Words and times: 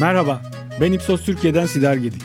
Merhaba, 0.00 0.42
ben 0.80 0.92
Ipsos 0.92 1.24
Türkiye'den 1.24 1.66
Sidar 1.66 1.94
Gedik. 1.94 2.22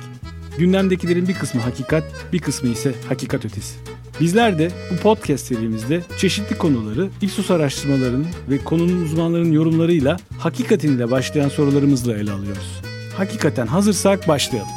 Gündemdekilerin 0.58 1.28
bir 1.28 1.34
kısmı 1.34 1.62
hakikat, 1.62 2.04
bir 2.34 2.40
kısmı 2.40 2.70
ise 2.70 2.94
hakikat 3.10 3.46
ötesi. 3.46 3.80
Bizler 4.20 4.60
de 4.60 4.72
bu 4.92 4.98
podcast 4.98 5.46
serimizde 5.46 6.02
çeşitli 6.18 6.58
konuları 6.58 7.10
Ipsos 7.22 7.52
araştırmalarının 7.52 8.28
ve 8.50 8.58
konunun 8.58 9.04
uzmanlarının 9.06 9.52
yorumlarıyla 9.52 10.18
hakikatin 10.40 10.98
ile 10.98 11.12
başlayan 11.12 11.50
sorularımızla 11.50 12.18
ele 12.18 12.32
alıyoruz. 12.32 12.82
Hakikaten 13.18 13.68
hazırsak 13.68 14.28
başlayalım. 14.28 14.72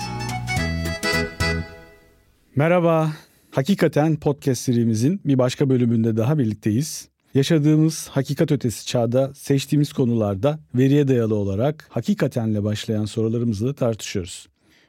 Merhaba, 2.57 3.13
Hakikaten 3.57 4.17
podcast 4.17 4.63
serimizin 4.63 5.21
bir 5.25 5.39
başka 5.39 5.69
bölümünde 5.69 6.17
daha 6.17 6.39
birlikteyiz. 6.39 7.09
Yaşadığımız 7.37 8.09
hakikat 8.09 8.53
ötesi 8.53 8.87
çağda 8.87 9.35
seçtiğimiz 9.35 9.93
konularda 9.93 10.59
veriye 10.75 11.09
dayalı 11.09 11.35
olarak 11.35 11.87
hakikatenle 11.91 12.65
başlayan 12.65 13.05
sorularımızı 13.05 13.75
tartışıyoruz. 13.75 14.49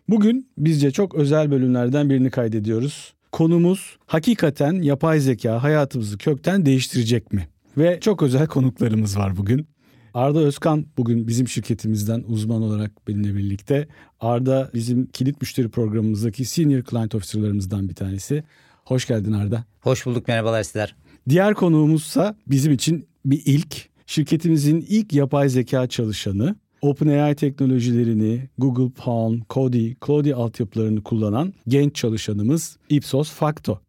Bugün 0.10 0.50
bizce 0.58 0.92
çok 0.92 1.16
özel 1.16 1.52
bölümlerden 1.52 2.10
birini 2.10 2.30
kaydediyoruz. 2.30 3.14
Konumuz 3.32 3.98
hakikaten 4.06 4.74
yapay 4.74 5.20
zeka 5.20 5.64
hayatımızı 5.64 6.18
kökten 6.18 6.66
değiştirecek 6.66 7.34
mi? 7.34 7.48
Ve 7.78 8.00
çok 8.00 8.24
özel 8.24 8.48
konuklarımız 8.48 9.18
var 9.18 9.38
bugün. 9.38 9.68
Arda 10.14 10.40
Özkan 10.40 10.86
bugün 10.98 11.28
bizim 11.28 11.48
şirketimizden 11.48 12.24
uzman 12.28 12.62
olarak 12.62 13.08
benimle 13.08 13.36
birlikte. 13.36 13.88
Arda 14.20 14.70
bizim 14.74 15.06
kilit 15.06 15.42
müşteri 15.42 15.70
programımızdaki 15.70 16.46
senior 16.46 16.84
client 16.84 17.16
officer'larımızdan 17.16 17.90
bir 17.90 17.96
tanesi. 17.96 18.44
Hoş 18.86 19.08
geldin 19.08 19.34
Arda. 19.34 19.64
Hoş 19.82 20.06
bulduk 20.06 20.28
merhabalar 20.28 20.64
sizler. 20.64 20.96
Diğer 21.30 21.54
konuğumuzsa 21.54 22.36
bizim 22.48 22.74
için 22.74 23.08
bir 23.26 23.42
ilk. 23.46 23.90
Şirketimizin 24.06 24.86
ilk 24.90 25.14
yapay 25.14 25.50
zeka 25.50 25.88
çalışanı. 25.88 26.56
OpenAI 26.82 27.36
teknolojilerini, 27.36 28.50
Google 28.58 28.94
Palm, 29.04 29.42
Cody, 29.50 29.94
Claude 30.06 30.36
altyapılarını 30.36 31.04
kullanan 31.04 31.54
genç 31.68 31.96
çalışanımız 31.96 32.78
Ipsos 32.90 33.32
Facto. 33.32 33.80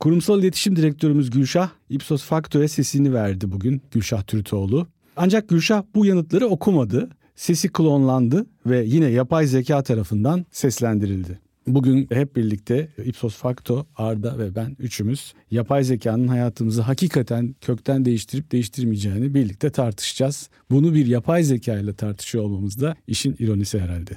Kurumsal 0.00 0.40
iletişim 0.40 0.76
direktörümüz 0.76 1.30
Gülşah 1.30 1.70
Ipsos 1.90 2.24
Facto'ya 2.24 2.68
sesini 2.68 3.14
verdi 3.14 3.52
bugün 3.52 3.82
Gülşah 3.90 4.22
Türtoğlu. 4.22 4.86
Ancak 5.16 5.48
Gülşah 5.48 5.82
bu 5.94 6.06
yanıtları 6.06 6.46
okumadı. 6.46 7.08
Sesi 7.36 7.68
klonlandı 7.68 8.46
ve 8.66 8.84
yine 8.86 9.06
yapay 9.06 9.46
zeka 9.46 9.82
tarafından 9.82 10.46
seslendirildi. 10.50 11.43
Bugün 11.66 12.08
hep 12.12 12.36
birlikte 12.36 12.88
Ipsos 13.04 13.36
Facto, 13.36 13.86
Arda 13.96 14.38
ve 14.38 14.54
ben 14.54 14.76
üçümüz 14.78 15.34
yapay 15.50 15.84
zekanın 15.84 16.28
hayatımızı 16.28 16.82
hakikaten 16.82 17.54
kökten 17.60 18.04
değiştirip 18.04 18.52
değiştirmeyeceğini 18.52 19.34
birlikte 19.34 19.70
tartışacağız. 19.70 20.48
Bunu 20.70 20.94
bir 20.94 21.06
yapay 21.06 21.42
zeka 21.42 21.78
ile 21.78 21.94
tartışıyor 21.94 22.44
olmamız 22.44 22.80
da 22.80 22.96
işin 23.06 23.36
ironisi 23.38 23.80
herhalde. 23.80 24.10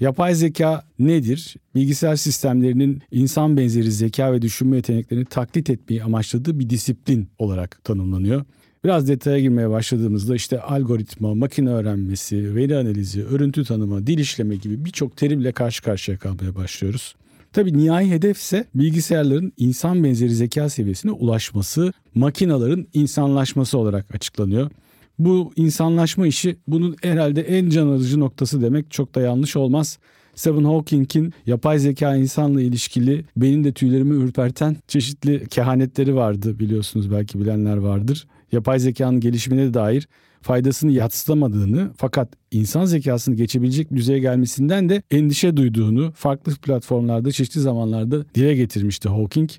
Yapay 0.00 0.34
zeka 0.34 0.84
nedir? 0.98 1.56
Bilgisayar 1.74 2.16
sistemlerinin 2.16 3.02
insan 3.10 3.56
benzeri 3.56 3.92
zeka 3.92 4.32
ve 4.32 4.42
düşünme 4.42 4.76
yeteneklerini 4.76 5.24
taklit 5.24 5.70
etmeyi 5.70 6.04
amaçladığı 6.04 6.58
bir 6.58 6.70
disiplin 6.70 7.28
olarak 7.38 7.84
tanımlanıyor. 7.84 8.44
Biraz 8.88 9.08
detaya 9.08 9.40
girmeye 9.40 9.70
başladığımızda 9.70 10.36
işte 10.36 10.60
algoritma, 10.60 11.34
makine 11.34 11.70
öğrenmesi, 11.70 12.54
veri 12.54 12.76
analizi, 12.76 13.24
örüntü 13.24 13.64
tanıma, 13.64 14.06
dil 14.06 14.18
işleme 14.18 14.56
gibi 14.56 14.84
birçok 14.84 15.16
terimle 15.16 15.52
karşı 15.52 15.82
karşıya 15.82 16.18
kalmaya 16.18 16.54
başlıyoruz. 16.54 17.14
Tabii 17.52 17.78
nihai 17.78 18.10
hedef 18.10 18.38
ise 18.38 18.64
bilgisayarların 18.74 19.52
insan 19.56 20.04
benzeri 20.04 20.34
zeka 20.34 20.68
seviyesine 20.68 21.12
ulaşması, 21.12 21.92
makinaların 22.14 22.86
insanlaşması 22.94 23.78
olarak 23.78 24.14
açıklanıyor. 24.14 24.70
Bu 25.18 25.52
insanlaşma 25.56 26.26
işi 26.26 26.56
bunun 26.68 26.96
herhalde 27.02 27.42
en 27.42 27.70
can 27.70 27.86
alıcı 27.86 28.20
noktası 28.20 28.62
demek 28.62 28.90
çok 28.90 29.14
da 29.14 29.20
yanlış 29.20 29.56
olmaz. 29.56 29.98
Stephen 30.34 30.64
Hawking'in 30.64 31.32
yapay 31.46 31.78
zeka 31.78 32.16
insanla 32.16 32.60
ilişkili 32.60 33.24
benim 33.36 33.64
de 33.64 33.72
tüylerimi 33.72 34.14
ürperten 34.14 34.76
çeşitli 34.88 35.46
kehanetleri 35.48 36.14
vardı 36.14 36.58
biliyorsunuz 36.58 37.10
belki 37.10 37.40
bilenler 37.40 37.76
vardır 37.76 38.26
yapay 38.52 38.78
zekanın 38.78 39.20
gelişimine 39.20 39.74
dair 39.74 40.08
faydasını 40.42 40.92
yatsıtamadığını 40.92 41.90
fakat 41.96 42.28
insan 42.50 42.84
zekasını 42.84 43.34
geçebilecek 43.34 43.94
düzeye 43.94 44.18
gelmesinden 44.18 44.88
de 44.88 45.02
endişe 45.10 45.56
duyduğunu 45.56 46.12
farklı 46.14 46.54
platformlarda 46.54 47.32
çeşitli 47.32 47.60
zamanlarda 47.60 48.24
dile 48.34 48.54
getirmişti 48.54 49.08
Hawking. 49.08 49.50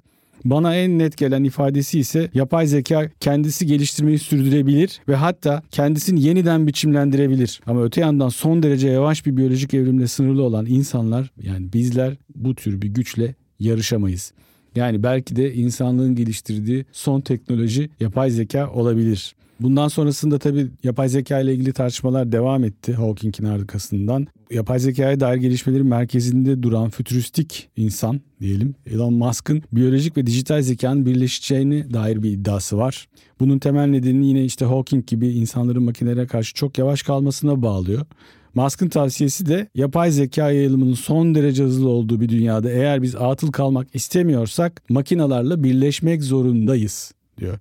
Bana 0.45 0.75
en 0.75 0.99
net 0.99 1.17
gelen 1.17 1.43
ifadesi 1.43 1.99
ise 1.99 2.29
yapay 2.33 2.67
zeka 2.67 3.09
kendisi 3.19 3.65
geliştirmeyi 3.65 4.19
sürdürebilir 4.19 5.01
ve 5.07 5.15
hatta 5.15 5.63
kendisini 5.71 6.23
yeniden 6.23 6.67
biçimlendirebilir. 6.67 7.61
Ama 7.65 7.83
öte 7.83 8.01
yandan 8.01 8.29
son 8.29 8.63
derece 8.63 8.89
yavaş 8.89 9.25
bir 9.25 9.37
biyolojik 9.37 9.73
evrimle 9.73 10.07
sınırlı 10.07 10.43
olan 10.43 10.65
insanlar 10.65 11.31
yani 11.41 11.73
bizler 11.73 12.17
bu 12.35 12.55
tür 12.55 12.81
bir 12.81 12.87
güçle 12.87 13.35
yarışamayız. 13.59 14.33
Yani 14.75 15.03
belki 15.03 15.35
de 15.35 15.53
insanlığın 15.53 16.15
geliştirdiği 16.15 16.85
son 16.91 17.21
teknoloji 17.21 17.89
yapay 17.99 18.29
zeka 18.29 18.71
olabilir. 18.71 19.35
Bundan 19.59 19.87
sonrasında 19.87 20.39
tabii 20.39 20.67
yapay 20.83 21.09
zeka 21.09 21.39
ile 21.39 21.53
ilgili 21.53 21.73
tartışmalar 21.73 22.31
devam 22.31 22.63
etti 22.63 22.93
Hawking'in 22.93 23.45
arkasından. 23.45 24.27
Yapay 24.51 24.79
zekaya 24.79 25.19
dair 25.19 25.37
gelişmelerin 25.37 25.87
merkezinde 25.87 26.63
duran 26.63 26.89
fütüristik 26.89 27.69
insan 27.75 28.21
diyelim 28.41 28.75
Elon 28.85 29.13
Musk'ın 29.13 29.63
biyolojik 29.71 30.17
ve 30.17 30.25
dijital 30.25 30.61
zekanın 30.61 31.05
birleşeceğine 31.05 31.93
dair 31.93 32.23
bir 32.23 32.31
iddiası 32.31 32.77
var. 32.77 33.07
Bunun 33.39 33.59
temel 33.59 33.87
nedenini 33.87 34.27
yine 34.27 34.45
işte 34.45 34.65
Hawking 34.65 35.07
gibi 35.07 35.27
insanların 35.27 35.83
makinelere 35.83 36.27
karşı 36.27 36.53
çok 36.53 36.77
yavaş 36.77 37.03
kalmasına 37.03 37.61
bağlıyor. 37.61 38.05
Musk'ın 38.55 38.89
tavsiyesi 38.89 39.45
de 39.45 39.67
yapay 39.75 40.11
zeka 40.11 40.51
yayılımının 40.51 40.93
son 40.93 41.35
derece 41.35 41.63
hızlı 41.63 41.89
olduğu 41.89 42.21
bir 42.21 42.29
dünyada 42.29 42.69
eğer 42.69 43.01
biz 43.01 43.15
atıl 43.15 43.51
kalmak 43.51 43.87
istemiyorsak 43.93 44.81
makinalarla 44.89 45.63
birleşmek 45.63 46.23
zorundayız 46.23 47.11
diyor. 47.37 47.59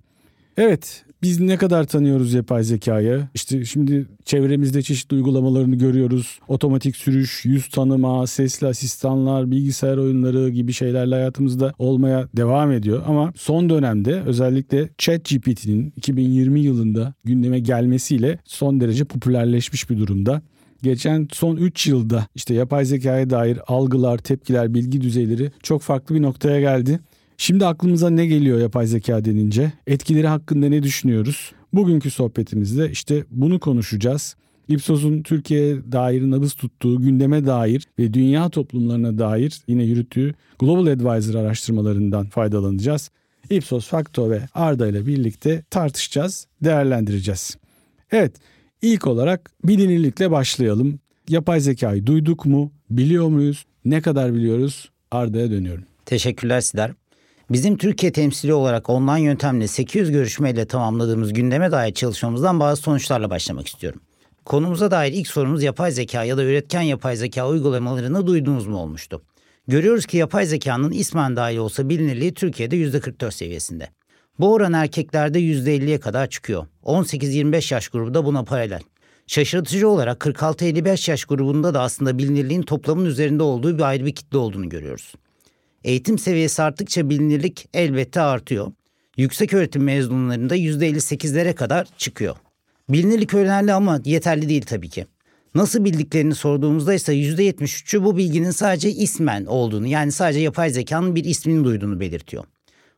Evet 0.57 1.05
biz 1.21 1.39
ne 1.39 1.57
kadar 1.57 1.83
tanıyoruz 1.83 2.33
yapay 2.33 2.63
zekayı? 2.63 3.27
İşte 3.33 3.65
şimdi 3.65 4.05
çevremizde 4.25 4.81
çeşitli 4.81 5.15
uygulamalarını 5.15 5.75
görüyoruz. 5.75 6.39
Otomatik 6.47 6.95
sürüş, 6.95 7.45
yüz 7.45 7.69
tanıma, 7.69 8.27
sesli 8.27 8.67
asistanlar, 8.67 9.51
bilgisayar 9.51 9.97
oyunları 9.97 10.49
gibi 10.49 10.73
şeylerle 10.73 11.15
hayatımızda 11.15 11.73
olmaya 11.77 12.27
devam 12.37 12.71
ediyor. 12.71 13.03
Ama 13.07 13.33
son 13.35 13.69
dönemde 13.69 14.21
özellikle 14.21 14.89
ChatGPT'nin 14.97 15.93
2020 15.95 16.59
yılında 16.59 17.13
gündeme 17.23 17.59
gelmesiyle 17.59 18.39
son 18.45 18.81
derece 18.81 19.05
popülerleşmiş 19.05 19.89
bir 19.89 19.97
durumda 19.97 20.41
geçen 20.83 21.27
son 21.31 21.57
3 21.57 21.87
yılda 21.87 22.27
işte 22.35 22.53
yapay 22.53 22.85
zekaya 22.85 23.29
dair 23.29 23.59
algılar, 23.67 24.17
tepkiler, 24.17 24.73
bilgi 24.73 25.01
düzeyleri 25.01 25.51
çok 25.63 25.81
farklı 25.81 26.15
bir 26.15 26.21
noktaya 26.21 26.59
geldi. 26.59 26.99
Şimdi 27.37 27.65
aklımıza 27.65 28.09
ne 28.09 28.25
geliyor 28.25 28.59
yapay 28.59 28.87
zeka 28.87 29.25
denince? 29.25 29.73
Etkileri 29.87 30.27
hakkında 30.27 30.69
ne 30.69 30.83
düşünüyoruz? 30.83 31.51
Bugünkü 31.73 32.11
sohbetimizde 32.11 32.91
işte 32.91 33.23
bunu 33.31 33.59
konuşacağız. 33.59 34.35
Ipsos'un 34.67 35.21
Türkiye'ye 35.23 35.91
dair 35.91 36.21
nabız 36.21 36.53
tuttuğu, 36.53 37.01
gündeme 37.01 37.45
dair 37.45 37.87
ve 37.99 38.13
dünya 38.13 38.49
toplumlarına 38.49 39.17
dair 39.17 39.61
yine 39.67 39.83
yürüttüğü 39.83 40.33
Global 40.59 40.87
Advisor 40.87 41.35
araştırmalarından 41.35 42.25
faydalanacağız. 42.25 43.09
Ipsos 43.49 43.87
Facto 43.87 44.29
ve 44.29 44.41
Arda 44.53 44.87
ile 44.87 45.05
birlikte 45.05 45.63
tartışacağız, 45.69 46.47
değerlendireceğiz. 46.63 47.57
Evet, 48.11 48.33
İlk 48.81 49.07
olarak 49.07 49.51
bilinirlikle 49.63 50.31
başlayalım. 50.31 50.99
Yapay 51.29 51.59
zekayı 51.59 52.05
duyduk 52.05 52.45
mu? 52.45 52.71
Biliyor 52.89 53.27
muyuz? 53.27 53.65
Ne 53.85 54.01
kadar 54.01 54.33
biliyoruz? 54.33 54.89
Arda'ya 55.11 55.51
dönüyorum. 55.51 55.83
Teşekkürler 56.05 56.61
Sidar. 56.61 56.91
Bizim 57.49 57.77
Türkiye 57.77 58.11
temsili 58.11 58.53
olarak 58.53 58.89
online 58.89 59.21
yöntemle 59.21 59.67
800 59.67 60.11
görüşmeyle 60.11 60.65
tamamladığımız 60.65 61.33
gündeme 61.33 61.71
dair 61.71 61.93
çalışmamızdan 61.93 62.59
bazı 62.59 62.81
sonuçlarla 62.81 63.29
başlamak 63.29 63.67
istiyorum. 63.67 64.01
Konumuza 64.45 64.91
dair 64.91 65.13
ilk 65.13 65.27
sorumuz 65.27 65.63
yapay 65.63 65.91
zeka 65.91 66.23
ya 66.23 66.37
da 66.37 66.43
üretken 66.43 66.81
yapay 66.81 67.15
zeka 67.15 67.49
uygulamalarını 67.49 68.27
duydunuz 68.27 68.67
mu 68.67 68.77
olmuştu. 68.77 69.21
Görüyoruz 69.67 70.05
ki 70.05 70.17
yapay 70.17 70.45
zekanın 70.45 70.91
ismen 70.91 71.35
dahil 71.35 71.57
olsa 71.57 71.89
bilinirliği 71.89 72.33
Türkiye'de 72.33 72.75
%44 72.75 73.31
seviyesinde. 73.31 73.89
Bu 74.39 74.53
oran 74.53 74.73
erkeklerde 74.73 75.39
%50'ye 75.39 75.99
kadar 75.99 76.29
çıkıyor. 76.29 76.67
18-25 76.83 77.73
yaş 77.73 77.87
grubu 77.87 78.13
da 78.13 78.25
buna 78.25 78.43
paralel. 78.43 78.81
Şaşırtıcı 79.27 79.89
olarak 79.89 80.21
46-55 80.21 81.11
yaş 81.11 81.25
grubunda 81.25 81.73
da 81.73 81.81
aslında 81.81 82.17
bilinirliğin 82.17 82.61
toplamın 82.61 83.05
üzerinde 83.05 83.43
olduğu 83.43 83.77
bir 83.77 83.83
ayrı 83.83 84.05
bir 84.05 84.15
kitle 84.15 84.37
olduğunu 84.37 84.69
görüyoruz. 84.69 85.13
Eğitim 85.83 86.17
seviyesi 86.17 86.63
arttıkça 86.63 87.09
bilinirlik 87.09 87.69
elbette 87.73 88.21
artıyor. 88.21 88.71
Yüksek 89.17 89.53
öğretim 89.53 89.83
mezunlarında 89.83 90.55
%58'lere 90.55 91.53
kadar 91.53 91.87
çıkıyor. 91.97 92.35
Bilinirlik 92.89 93.33
önemli 93.33 93.73
ama 93.73 94.01
yeterli 94.05 94.49
değil 94.49 94.65
tabii 94.65 94.89
ki. 94.89 95.05
Nasıl 95.55 95.85
bildiklerini 95.85 96.35
sorduğumuzda 96.35 96.93
ise 96.93 97.13
%73'ü 97.13 98.03
bu 98.03 98.17
bilginin 98.17 98.51
sadece 98.51 98.91
ismen 98.91 99.45
olduğunu 99.45 99.87
yani 99.87 100.11
sadece 100.11 100.39
yapay 100.39 100.69
zekanın 100.69 101.15
bir 101.15 101.23
ismini 101.23 101.63
duyduğunu 101.63 101.99
belirtiyor. 101.99 102.43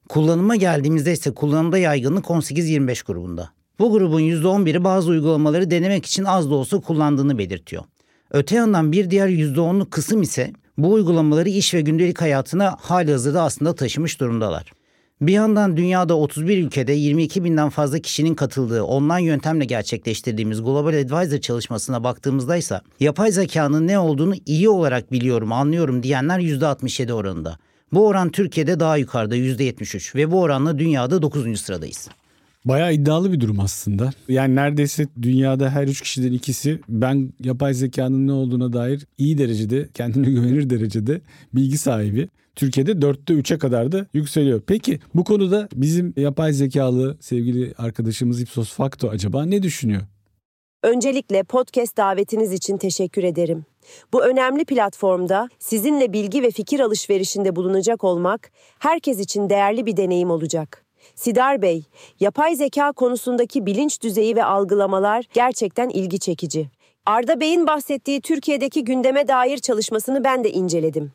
Kullanıma 0.09 0.56
geldiğimizde 0.56 1.12
ise 1.13 1.33
kullanımda 1.33 1.77
yaygınlık 1.77 2.25
18-25 2.25 3.06
grubunda. 3.06 3.50
Bu 3.80 3.92
grubun 3.92 4.21
%11'i 4.21 4.83
bazı 4.83 5.12
uygulamaları 5.12 5.71
denemek 5.71 6.06
için 6.06 6.24
az 6.24 6.50
da 6.50 6.56
olsa 6.56 6.80
kullandığını 6.80 7.38
belirtiyor. 7.38 7.83
Öte 8.31 8.56
yandan 8.56 8.92
bir 8.92 9.09
diğer 9.09 9.27
%10'luk 9.27 9.89
kısım 9.89 10.21
ise 10.21 10.53
bu 10.77 10.92
uygulamaları 10.92 11.50
iş 11.50 11.74
ve 11.74 11.81
gündelik 11.81 12.21
hayatına 12.21 12.77
hali 12.80 13.12
hazırda 13.12 13.44
aslında 13.44 13.75
taşımış 13.75 14.19
durumdalar. 14.19 14.71
Bir 15.21 15.33
yandan 15.33 15.77
dünyada 15.77 16.18
31 16.18 16.57
ülkede 16.57 16.94
22 16.94 17.44
binden 17.44 17.69
fazla 17.69 18.00
kişinin 18.00 18.36
katıldığı 18.36 18.83
online 18.83 19.24
yöntemle 19.24 19.65
gerçekleştirdiğimiz 19.65 20.62
Global 20.62 20.94
Advisor 20.94 21.38
çalışmasına 21.38 22.04
baktığımızda 22.04 22.57
ise 22.57 22.81
yapay 23.00 23.31
zekanın 23.31 23.88
ne 23.88 24.00
olduğunu 24.00 24.33
iyi 24.45 24.69
olarak 24.69 25.12
biliyorum, 25.12 25.51
anlıyorum 25.51 26.04
diyenler 26.04 26.39
%67 26.39 27.13
oranında. 27.13 27.57
Bu 27.93 28.07
oran 28.07 28.29
Türkiye'de 28.29 28.79
daha 28.79 28.97
yukarıda 28.97 29.35
%73 29.35 30.15
ve 30.15 30.31
bu 30.31 30.41
oranla 30.41 30.79
dünyada 30.79 31.21
9. 31.21 31.61
sıradayız. 31.61 32.09
Bayağı 32.65 32.93
iddialı 32.93 33.33
bir 33.33 33.39
durum 33.39 33.59
aslında. 33.59 34.11
Yani 34.27 34.55
neredeyse 34.55 35.07
dünyada 35.21 35.69
her 35.69 35.88
üç 35.88 36.01
kişiden 36.01 36.31
ikisi 36.31 36.79
ben 36.89 37.33
yapay 37.43 37.73
zekanın 37.73 38.27
ne 38.27 38.31
olduğuna 38.31 38.73
dair 38.73 39.05
iyi 39.17 39.38
derecede, 39.38 39.89
kendine 39.93 40.29
güvenir 40.29 40.69
derecede 40.69 41.21
bilgi 41.53 41.77
sahibi. 41.77 42.29
Türkiye'de 42.55 43.01
dörtte 43.01 43.33
üçe 43.33 43.57
kadar 43.57 43.91
da 43.91 44.05
yükseliyor. 44.13 44.61
Peki 44.67 44.99
bu 45.15 45.23
konuda 45.23 45.69
bizim 45.75 46.13
yapay 46.17 46.53
zekalı 46.53 47.17
sevgili 47.19 47.73
arkadaşımız 47.77 48.41
Ipsos 48.41 48.73
Facto 48.73 49.09
acaba 49.09 49.45
ne 49.45 49.63
düşünüyor? 49.63 50.01
Öncelikle 50.83 51.44
podcast 51.44 51.97
davetiniz 51.97 52.53
için 52.53 52.77
teşekkür 52.77 53.23
ederim. 53.23 53.65
Bu 54.13 54.24
önemli 54.24 54.66
platformda 54.66 55.50
sizinle 55.60 56.13
bilgi 56.13 56.44
ve 56.44 56.51
fikir 56.51 56.80
alışverişinde 56.80 57.56
bulunacak 57.56 58.04
olmak 58.04 58.51
herkes 58.80 59.19
için 59.19 59.50
değerli 59.50 59.86
bir 59.86 59.98
deneyim 59.98 60.31
olacak. 60.31 60.86
Sidar 61.16 61.62
Bey, 61.62 61.83
yapay 62.19 62.56
zeka 62.56 62.92
konusundaki 62.92 63.66
bilinç 63.66 64.01
düzeyi 64.01 64.36
ve 64.36 64.44
algılamalar 64.44 65.25
gerçekten 65.33 65.89
ilgi 65.89 66.19
çekici. 66.19 66.69
Arda 67.06 67.39
Bey'in 67.39 67.68
bahsettiği 67.68 68.22
Türkiye'deki 68.22 68.83
gündeme 68.83 69.28
dair 69.28 69.57
çalışmasını 69.57 70.24
ben 70.24 70.44
de 70.44 70.51
inceledim. 70.51 71.12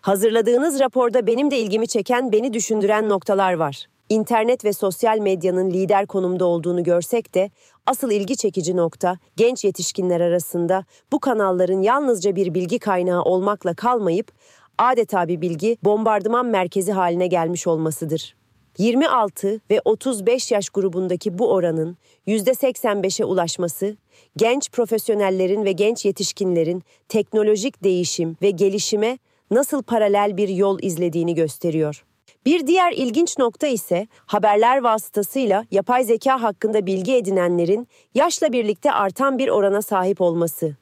Hazırladığınız 0.00 0.80
raporda 0.80 1.26
benim 1.26 1.50
de 1.50 1.58
ilgimi 1.58 1.88
çeken, 1.88 2.32
beni 2.32 2.52
düşündüren 2.52 3.08
noktalar 3.08 3.52
var. 3.52 3.86
İnternet 4.08 4.64
ve 4.64 4.72
sosyal 4.72 5.18
medyanın 5.18 5.70
lider 5.70 6.06
konumda 6.06 6.44
olduğunu 6.44 6.82
görsek 6.84 7.34
de 7.34 7.50
asıl 7.88 8.10
ilgi 8.10 8.36
çekici 8.36 8.76
nokta 8.76 9.18
genç 9.36 9.64
yetişkinler 9.64 10.20
arasında 10.20 10.84
bu 11.12 11.20
kanalların 11.20 11.82
yalnızca 11.82 12.36
bir 12.36 12.54
bilgi 12.54 12.78
kaynağı 12.78 13.22
olmakla 13.22 13.74
kalmayıp 13.74 14.32
adeta 14.78 15.28
bir 15.28 15.40
bilgi 15.40 15.76
bombardıman 15.84 16.46
merkezi 16.46 16.92
haline 16.92 17.26
gelmiş 17.26 17.66
olmasıdır. 17.66 18.36
26 18.78 19.60
ve 19.70 19.80
35 19.84 20.52
yaş 20.52 20.70
grubundaki 20.70 21.38
bu 21.38 21.52
oranın 21.52 21.96
%85'e 22.26 23.24
ulaşması, 23.24 23.96
genç 24.36 24.70
profesyonellerin 24.70 25.64
ve 25.64 25.72
genç 25.72 26.04
yetişkinlerin 26.04 26.82
teknolojik 27.08 27.84
değişim 27.84 28.36
ve 28.42 28.50
gelişime 28.50 29.18
nasıl 29.50 29.82
paralel 29.82 30.36
bir 30.36 30.48
yol 30.48 30.78
izlediğini 30.82 31.34
gösteriyor. 31.34 32.04
Bir 32.46 32.66
diğer 32.66 32.92
ilginç 32.92 33.38
nokta 33.38 33.66
ise 33.66 34.06
haberler 34.26 34.82
vasıtasıyla 34.82 35.64
yapay 35.70 36.04
zeka 36.04 36.42
hakkında 36.42 36.86
bilgi 36.86 37.14
edinenlerin 37.14 37.88
yaşla 38.14 38.52
birlikte 38.52 38.92
artan 38.92 39.38
bir 39.38 39.48
orana 39.48 39.82
sahip 39.82 40.20
olması. 40.20 40.76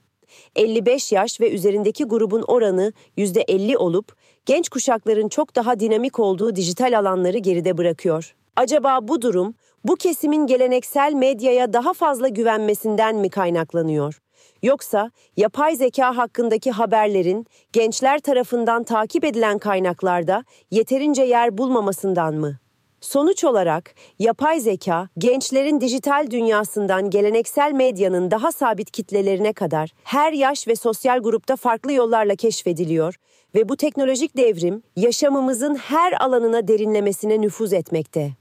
55 0.56 1.12
yaş 1.12 1.40
ve 1.40 1.50
üzerindeki 1.50 2.04
grubun 2.04 2.42
oranı 2.42 2.92
%50 3.16 3.76
olup 3.76 4.16
genç 4.46 4.68
kuşakların 4.68 5.28
çok 5.28 5.56
daha 5.56 5.80
dinamik 5.80 6.18
olduğu 6.18 6.56
dijital 6.56 6.98
alanları 6.98 7.38
geride 7.38 7.78
bırakıyor. 7.78 8.34
Acaba 8.56 8.98
bu 9.08 9.22
durum 9.22 9.54
bu 9.84 9.96
kesimin 9.96 10.46
geleneksel 10.46 11.12
medyaya 11.12 11.72
daha 11.72 11.92
fazla 11.92 12.28
güvenmesinden 12.28 13.16
mi 13.16 13.30
kaynaklanıyor? 13.30 14.20
Yoksa 14.66 15.10
yapay 15.36 15.76
zeka 15.76 16.16
hakkındaki 16.16 16.70
haberlerin 16.70 17.46
gençler 17.72 18.18
tarafından 18.20 18.84
takip 18.84 19.24
edilen 19.24 19.58
kaynaklarda 19.58 20.44
yeterince 20.70 21.22
yer 21.22 21.58
bulmamasından 21.58 22.34
mı? 22.34 22.58
Sonuç 23.00 23.44
olarak 23.44 23.94
yapay 24.18 24.60
zeka 24.60 25.08
gençlerin 25.18 25.80
dijital 25.80 26.30
dünyasından 26.30 27.10
geleneksel 27.10 27.72
medyanın 27.72 28.30
daha 28.30 28.52
sabit 28.52 28.90
kitlelerine 28.90 29.52
kadar 29.52 29.90
her 30.04 30.32
yaş 30.32 30.68
ve 30.68 30.76
sosyal 30.76 31.18
grupta 31.22 31.56
farklı 31.56 31.92
yollarla 31.92 32.36
keşfediliyor 32.36 33.14
ve 33.54 33.68
bu 33.68 33.76
teknolojik 33.76 34.36
devrim 34.36 34.82
yaşamımızın 34.96 35.74
her 35.74 36.12
alanına 36.12 36.68
derinlemesine 36.68 37.40
nüfuz 37.40 37.72
etmekte. 37.72 38.32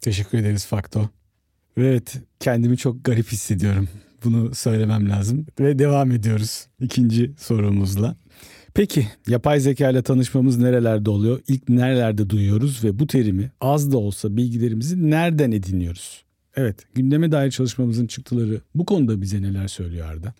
Teşekkür 0.00 0.38
ederiz 0.38 0.66
Fakto. 0.66 1.00
Evet, 1.76 2.14
kendimi 2.40 2.76
çok 2.76 3.04
garip 3.04 3.32
hissediyorum. 3.32 3.88
Bunu 4.24 4.54
söylemem 4.54 5.10
lazım 5.10 5.46
ve 5.60 5.78
devam 5.78 6.10
ediyoruz 6.10 6.66
ikinci 6.80 7.32
sorumuzla. 7.38 8.16
Peki 8.74 9.08
yapay 9.28 9.60
zeka 9.60 9.90
ile 9.90 10.02
tanışmamız 10.02 10.58
nerelerde 10.58 11.10
oluyor? 11.10 11.40
İlk 11.48 11.68
nerelerde 11.68 12.30
duyuyoruz 12.30 12.84
ve 12.84 12.98
bu 12.98 13.06
terimi 13.06 13.50
az 13.60 13.92
da 13.92 13.98
olsa 13.98 14.36
bilgilerimizi 14.36 15.10
nereden 15.10 15.52
ediniyoruz? 15.52 16.24
Evet, 16.56 16.76
gündeme 16.94 17.32
dair 17.32 17.50
çalışmamızın 17.50 18.06
çıktıları 18.06 18.60
bu 18.74 18.86
konuda 18.86 19.20
bize 19.20 19.42
neler 19.42 19.68
söylüyor 19.68 20.08
Arda? 20.10 20.34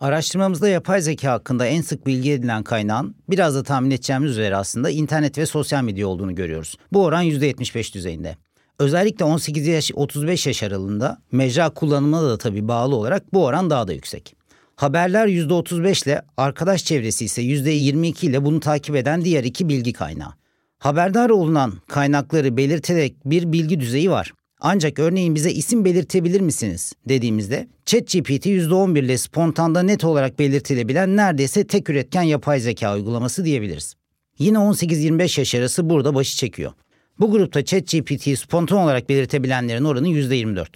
Araştırmamızda 0.00 0.68
yapay 0.68 1.00
zeka 1.00 1.32
hakkında 1.32 1.66
en 1.66 1.80
sık 1.80 2.06
bilgi 2.06 2.32
edilen 2.32 2.62
kaynağın 2.62 3.14
biraz 3.30 3.54
da 3.54 3.62
tahmin 3.62 3.90
edeceğimiz 3.90 4.30
üzere 4.30 4.56
aslında 4.56 4.90
internet 4.90 5.38
ve 5.38 5.46
sosyal 5.46 5.84
medya 5.84 6.08
olduğunu 6.08 6.34
görüyoruz. 6.34 6.76
Bu 6.92 7.04
oran 7.04 7.24
%75 7.24 7.94
düzeyinde. 7.94 8.36
Özellikle 8.78 9.24
18 9.24 9.66
yaş 9.66 9.90
35 9.94 10.46
yaş 10.46 10.62
aralığında 10.62 11.18
mecra 11.32 11.70
kullanımına 11.70 12.22
da 12.22 12.38
tabii 12.38 12.68
bağlı 12.68 12.96
olarak 12.96 13.34
bu 13.34 13.44
oran 13.44 13.70
daha 13.70 13.88
da 13.88 13.92
yüksek. 13.92 14.36
Haberler 14.76 15.26
%35 15.28 16.06
ile 16.06 16.22
arkadaş 16.36 16.84
çevresi 16.84 17.24
ise 17.24 17.42
%22 17.42 18.26
ile 18.26 18.44
bunu 18.44 18.60
takip 18.60 18.96
eden 18.96 19.24
diğer 19.24 19.44
iki 19.44 19.68
bilgi 19.68 19.92
kaynağı. 19.92 20.32
Haberdar 20.78 21.30
olunan 21.30 21.72
kaynakları 21.88 22.56
belirterek 22.56 23.14
bir 23.24 23.52
bilgi 23.52 23.80
düzeyi 23.80 24.10
var. 24.10 24.32
Ancak 24.60 24.98
örneğin 24.98 25.34
bize 25.34 25.50
isim 25.50 25.84
belirtebilir 25.84 26.40
misiniz 26.40 26.92
dediğimizde 27.08 27.68
ChatGPT 27.86 28.46
%11 28.46 28.98
ile 28.98 29.18
spontanda 29.18 29.82
net 29.82 30.04
olarak 30.04 30.38
belirtilebilen 30.38 31.16
neredeyse 31.16 31.66
tek 31.66 31.90
üretken 31.90 32.22
yapay 32.22 32.60
zeka 32.60 32.94
uygulaması 32.94 33.44
diyebiliriz. 33.44 33.94
Yine 34.38 34.58
18-25 34.58 35.40
yaş 35.40 35.54
arası 35.54 35.90
burada 35.90 36.14
başı 36.14 36.36
çekiyor. 36.36 36.72
Bu 37.20 37.30
grupta 37.30 37.64
ChatGPT'yi 37.64 38.36
spontan 38.36 38.78
olarak 38.78 39.08
belirtebilenlerin 39.08 39.84
oranı 39.84 40.08
%24. 40.08 40.66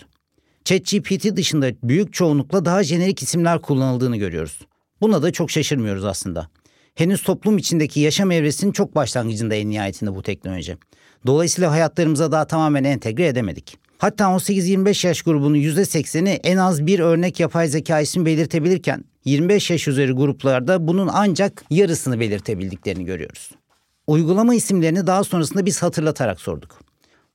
ChatGPT 0.65 1.37
dışında 1.37 1.71
büyük 1.83 2.13
çoğunlukla 2.13 2.65
daha 2.65 2.85
jenerik 2.85 3.23
isimler 3.23 3.63
kullanıldığını 3.63 4.17
görüyoruz. 4.17 4.59
Buna 5.01 5.23
da 5.23 5.33
çok 5.33 5.51
şaşırmıyoruz 5.51 6.05
aslında. 6.05 6.49
Henüz 6.95 7.23
toplum 7.23 7.59
içindeki 7.59 8.01
yaşam 8.01 8.31
evresinin 8.31 8.73
çok 8.73 8.95
başlangıcında 8.95 9.55
en 9.55 9.71
nihayetinde 9.71 10.15
bu 10.15 10.23
teknoloji. 10.23 10.77
Dolayısıyla 11.27 11.71
hayatlarımıza 11.71 12.33
daha 12.33 12.47
tamamen 12.47 12.85
entegre 12.85 13.27
edemedik. 13.27 13.79
Hatta 13.99 14.25
18-25 14.25 15.07
yaş 15.07 15.23
grubunun 15.23 15.57
%80'i 15.57 16.31
en 16.33 16.57
az 16.57 16.87
bir 16.87 16.99
örnek 16.99 17.41
yapay 17.41 17.69
zeka 17.69 18.01
ismi 18.01 18.27
belirtebilirken 18.27 19.05
25 19.25 19.71
yaş 19.71 19.89
üzeri 19.89 20.13
gruplarda 20.13 20.89
bunun 20.89 21.09
ancak 21.13 21.65
yarısını 21.71 22.21
belirtebildiklerini 22.21 23.05
görüyoruz. 23.05 23.51
Uygulama 24.09 24.55
isimlerini 24.55 25.07
daha 25.07 25.25
sonrasında 25.25 25.67
biz 25.67 25.83
hatırlatarak 25.83 26.41
sorduk. 26.41 26.81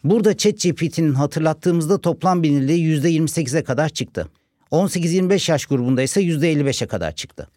Burada 0.03 0.37
ChatGPT'nin 0.37 1.13
hatırlattığımızda 1.13 2.01
toplam 2.01 2.43
bilinirliği 2.43 3.01
%28'e 3.01 3.63
kadar 3.63 3.89
çıktı. 3.89 4.27
18-25 4.71 5.51
yaş 5.51 5.65
grubunda 5.65 6.01
ise 6.01 6.21
%55'e 6.21 6.87
kadar 6.87 7.11
çıktı. 7.11 7.47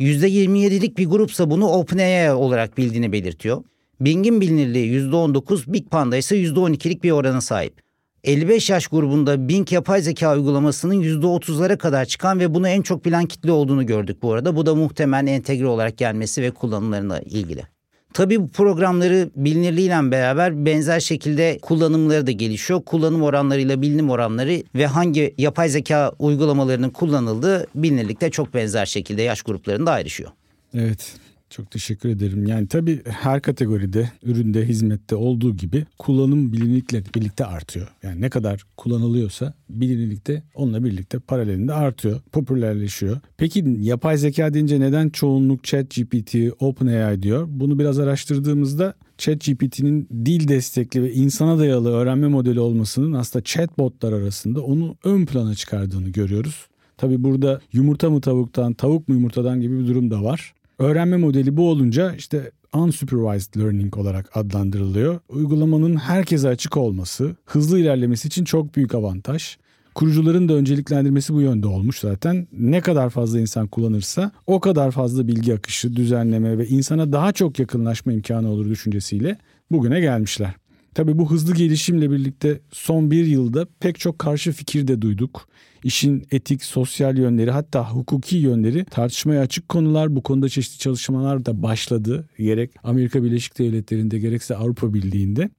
%27'lik 0.00 0.98
bir 0.98 1.06
grupsa 1.06 1.50
bunu 1.50 1.68
OpenAI 1.68 2.32
olarak 2.32 2.78
bildiğini 2.78 3.12
belirtiyor. 3.12 3.64
Bing'in 4.00 4.40
bilinirliği 4.40 5.00
%19, 5.00 5.72
Big 5.72 5.90
Panda 5.90 6.16
ise 6.16 6.36
%12'lik 6.36 7.04
bir 7.04 7.10
orana 7.10 7.40
sahip. 7.40 7.82
55 8.24 8.70
yaş 8.70 8.86
grubunda 8.86 9.48
Bing 9.48 9.72
yapay 9.72 10.02
zeka 10.02 10.34
uygulamasının 10.34 11.02
%30'lara 11.02 11.78
kadar 11.78 12.04
çıkan 12.04 12.40
ve 12.40 12.54
bunu 12.54 12.68
en 12.68 12.82
çok 12.82 13.04
bilen 13.04 13.26
kitle 13.26 13.52
olduğunu 13.52 13.86
gördük 13.86 14.22
bu 14.22 14.32
arada. 14.32 14.56
Bu 14.56 14.66
da 14.66 14.74
muhtemelen 14.74 15.26
entegre 15.26 15.66
olarak 15.66 15.98
gelmesi 15.98 16.42
ve 16.42 16.50
kullanımlarına 16.50 17.20
ilgili. 17.20 17.75
Tabii 18.16 18.42
bu 18.42 18.48
programları 18.48 19.30
bilinirliğiyle 19.36 20.10
beraber 20.10 20.66
benzer 20.66 21.00
şekilde 21.00 21.58
kullanımları 21.62 22.26
da 22.26 22.30
gelişiyor. 22.30 22.82
Kullanım 22.82 23.22
oranlarıyla 23.22 23.82
bilinim 23.82 24.10
oranları 24.10 24.62
ve 24.74 24.86
hangi 24.86 25.34
yapay 25.38 25.68
zeka 25.68 26.12
uygulamalarının 26.18 26.90
kullanıldığı 26.90 27.66
bilinirlikte 27.74 28.30
çok 28.30 28.54
benzer 28.54 28.86
şekilde 28.86 29.22
yaş 29.22 29.42
gruplarında 29.42 29.92
ayrışıyor. 29.92 30.30
Evet. 30.74 31.14
Çok 31.50 31.70
teşekkür 31.70 32.08
ederim. 32.08 32.46
Yani 32.46 32.66
tabii 32.66 33.02
her 33.04 33.42
kategoride, 33.42 34.10
üründe, 34.22 34.68
hizmette 34.68 35.16
olduğu 35.16 35.56
gibi 35.56 35.84
kullanım 35.98 36.52
bilinirlikle 36.52 37.02
birlikte 37.14 37.44
artıyor. 37.46 37.88
Yani 38.02 38.20
ne 38.20 38.30
kadar 38.30 38.62
kullanılıyorsa 38.76 39.54
bilinirlik 39.70 40.26
de 40.26 40.42
onunla 40.54 40.84
birlikte 40.84 41.18
paralelinde 41.18 41.72
artıyor, 41.72 42.20
popülerleşiyor. 42.32 43.20
Peki 43.36 43.76
yapay 43.80 44.16
zeka 44.16 44.54
deyince 44.54 44.80
neden 44.80 45.08
çoğunluk 45.08 45.64
ChatGPT, 45.64 46.34
OpenAI 46.60 47.22
diyor? 47.22 47.46
Bunu 47.50 47.78
biraz 47.78 47.98
araştırdığımızda 47.98 48.94
ChatGPT'nin 49.18 50.08
dil 50.24 50.48
destekli 50.48 51.02
ve 51.02 51.12
insana 51.12 51.58
dayalı 51.58 51.90
öğrenme 51.90 52.28
modeli 52.28 52.60
olmasının 52.60 53.12
aslında 53.12 53.44
chatbotlar 53.44 54.12
arasında 54.12 54.62
onu 54.62 54.96
ön 55.04 55.26
plana 55.26 55.54
çıkardığını 55.54 56.08
görüyoruz. 56.08 56.66
Tabi 56.96 57.22
burada 57.22 57.60
yumurta 57.72 58.10
mı 58.10 58.20
tavuktan, 58.20 58.72
tavuk 58.72 59.08
mu 59.08 59.14
yumurtadan 59.14 59.60
gibi 59.60 59.78
bir 59.78 59.86
durum 59.86 60.10
da 60.10 60.22
var. 60.22 60.54
Öğrenme 60.78 61.16
modeli 61.16 61.56
bu 61.56 61.70
olunca 61.70 62.14
işte 62.14 62.50
unsupervised 62.74 63.56
learning 63.56 63.96
olarak 63.96 64.36
adlandırılıyor. 64.36 65.20
Uygulamanın 65.28 65.96
herkese 65.96 66.48
açık 66.48 66.76
olması, 66.76 67.36
hızlı 67.44 67.78
ilerlemesi 67.78 68.28
için 68.28 68.44
çok 68.44 68.76
büyük 68.76 68.94
avantaj. 68.94 69.56
Kurucuların 69.94 70.48
da 70.48 70.52
önceliklendirmesi 70.54 71.34
bu 71.34 71.40
yönde 71.40 71.66
olmuş 71.66 72.00
zaten. 72.00 72.48
Ne 72.52 72.80
kadar 72.80 73.10
fazla 73.10 73.40
insan 73.40 73.66
kullanırsa 73.66 74.30
o 74.46 74.60
kadar 74.60 74.90
fazla 74.90 75.28
bilgi 75.28 75.54
akışı, 75.54 75.96
düzenleme 75.96 76.58
ve 76.58 76.66
insana 76.66 77.12
daha 77.12 77.32
çok 77.32 77.58
yakınlaşma 77.58 78.12
imkanı 78.12 78.50
olur 78.50 78.70
düşüncesiyle 78.70 79.38
bugüne 79.70 80.00
gelmişler. 80.00 80.54
Tabi 80.96 81.18
bu 81.18 81.30
hızlı 81.30 81.54
gelişimle 81.54 82.10
birlikte 82.10 82.60
son 82.72 83.10
bir 83.10 83.26
yılda 83.26 83.66
pek 83.80 83.98
çok 83.98 84.18
karşı 84.18 84.52
fikir 84.52 84.88
de 84.88 85.02
duyduk. 85.02 85.48
İşin 85.84 86.26
etik, 86.30 86.64
sosyal 86.64 87.18
yönleri 87.18 87.50
hatta 87.50 87.92
hukuki 87.92 88.36
yönleri 88.36 88.84
tartışmaya 88.84 89.40
açık 89.40 89.68
konular. 89.68 90.16
Bu 90.16 90.22
konuda 90.22 90.48
çeşitli 90.48 90.78
çalışmalar 90.78 91.46
da 91.46 91.62
başladı. 91.62 92.28
Gerek 92.38 92.70
Amerika 92.82 93.24
Birleşik 93.24 93.58
Devletleri'nde 93.58 94.18
gerekse 94.18 94.56
Avrupa 94.56 94.94
Birliği'nde. 94.94 95.50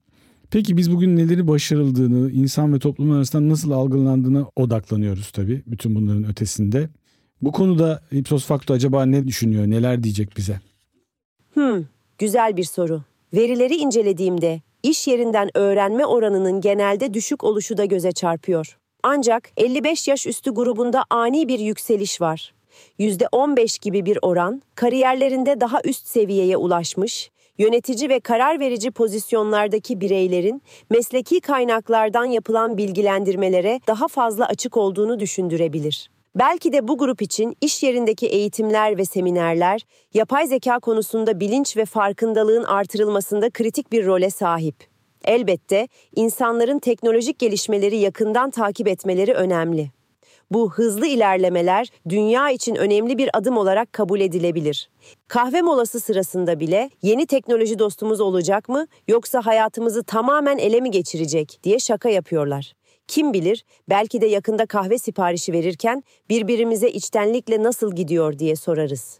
Peki 0.50 0.76
biz 0.76 0.92
bugün 0.92 1.16
neleri 1.16 1.48
başarıldığını, 1.48 2.30
insan 2.30 2.74
ve 2.74 2.78
toplum 2.78 3.10
arasında 3.10 3.48
nasıl 3.48 3.70
algılandığına 3.70 4.46
odaklanıyoruz 4.56 5.30
tabii 5.30 5.62
bütün 5.66 5.94
bunların 5.94 6.24
ötesinde. 6.24 6.88
Bu 7.42 7.52
konuda 7.52 8.02
Ipsos 8.12 8.44
Facto 8.44 8.74
acaba 8.74 9.06
ne 9.06 9.26
düşünüyor, 9.26 9.66
neler 9.66 10.02
diyecek 10.02 10.36
bize? 10.36 10.60
Hmm, 11.54 11.84
güzel 12.18 12.56
bir 12.56 12.64
soru. 12.64 13.02
Verileri 13.34 13.74
incelediğimde 13.74 14.62
iş 14.82 15.08
yerinden 15.08 15.50
öğrenme 15.54 16.06
oranının 16.06 16.60
genelde 16.60 17.14
düşük 17.14 17.44
oluşu 17.44 17.76
da 17.76 17.84
göze 17.84 18.12
çarpıyor. 18.12 18.78
Ancak 19.02 19.50
55 19.56 20.08
yaş 20.08 20.26
üstü 20.26 20.54
grubunda 20.54 21.04
ani 21.10 21.48
bir 21.48 21.58
yükseliş 21.58 22.20
var. 22.20 22.54
%15 22.98 23.82
gibi 23.82 24.06
bir 24.06 24.18
oran 24.22 24.62
kariyerlerinde 24.74 25.60
daha 25.60 25.80
üst 25.84 26.06
seviyeye 26.06 26.56
ulaşmış, 26.56 27.30
yönetici 27.58 28.08
ve 28.08 28.20
karar 28.20 28.60
verici 28.60 28.90
pozisyonlardaki 28.90 30.00
bireylerin 30.00 30.62
mesleki 30.90 31.40
kaynaklardan 31.40 32.24
yapılan 32.24 32.78
bilgilendirmelere 32.78 33.80
daha 33.86 34.08
fazla 34.08 34.46
açık 34.46 34.76
olduğunu 34.76 35.20
düşündürebilir. 35.20 36.10
Belki 36.38 36.72
de 36.72 36.88
bu 36.88 36.98
grup 36.98 37.22
için 37.22 37.56
iş 37.60 37.82
yerindeki 37.82 38.26
eğitimler 38.26 38.98
ve 38.98 39.04
seminerler 39.04 39.80
yapay 40.14 40.46
zeka 40.46 40.78
konusunda 40.78 41.40
bilinç 41.40 41.76
ve 41.76 41.84
farkındalığın 41.84 42.64
artırılmasında 42.64 43.50
kritik 43.50 43.92
bir 43.92 44.06
role 44.06 44.30
sahip. 44.30 44.74
Elbette 45.24 45.88
insanların 46.16 46.78
teknolojik 46.78 47.38
gelişmeleri 47.38 47.96
yakından 47.96 48.50
takip 48.50 48.88
etmeleri 48.88 49.34
önemli. 49.34 49.90
Bu 50.50 50.72
hızlı 50.72 51.06
ilerlemeler 51.06 51.88
dünya 52.08 52.50
için 52.50 52.74
önemli 52.74 53.18
bir 53.18 53.30
adım 53.32 53.56
olarak 53.56 53.92
kabul 53.92 54.20
edilebilir. 54.20 54.90
Kahve 55.28 55.62
molası 55.62 56.00
sırasında 56.00 56.60
bile 56.60 56.90
yeni 57.02 57.26
teknoloji 57.26 57.78
dostumuz 57.78 58.20
olacak 58.20 58.68
mı 58.68 58.86
yoksa 59.08 59.46
hayatımızı 59.46 60.02
tamamen 60.02 60.58
ele 60.58 60.80
mi 60.80 60.90
geçirecek 60.90 61.60
diye 61.64 61.78
şaka 61.78 62.08
yapıyorlar. 62.08 62.72
Kim 63.08 63.32
bilir 63.32 63.64
belki 63.88 64.20
de 64.20 64.26
yakında 64.26 64.66
kahve 64.66 64.98
siparişi 64.98 65.52
verirken 65.52 66.02
birbirimize 66.30 66.90
içtenlikle 66.90 67.62
nasıl 67.62 67.96
gidiyor 67.96 68.38
diye 68.38 68.56
sorarız. 68.56 69.18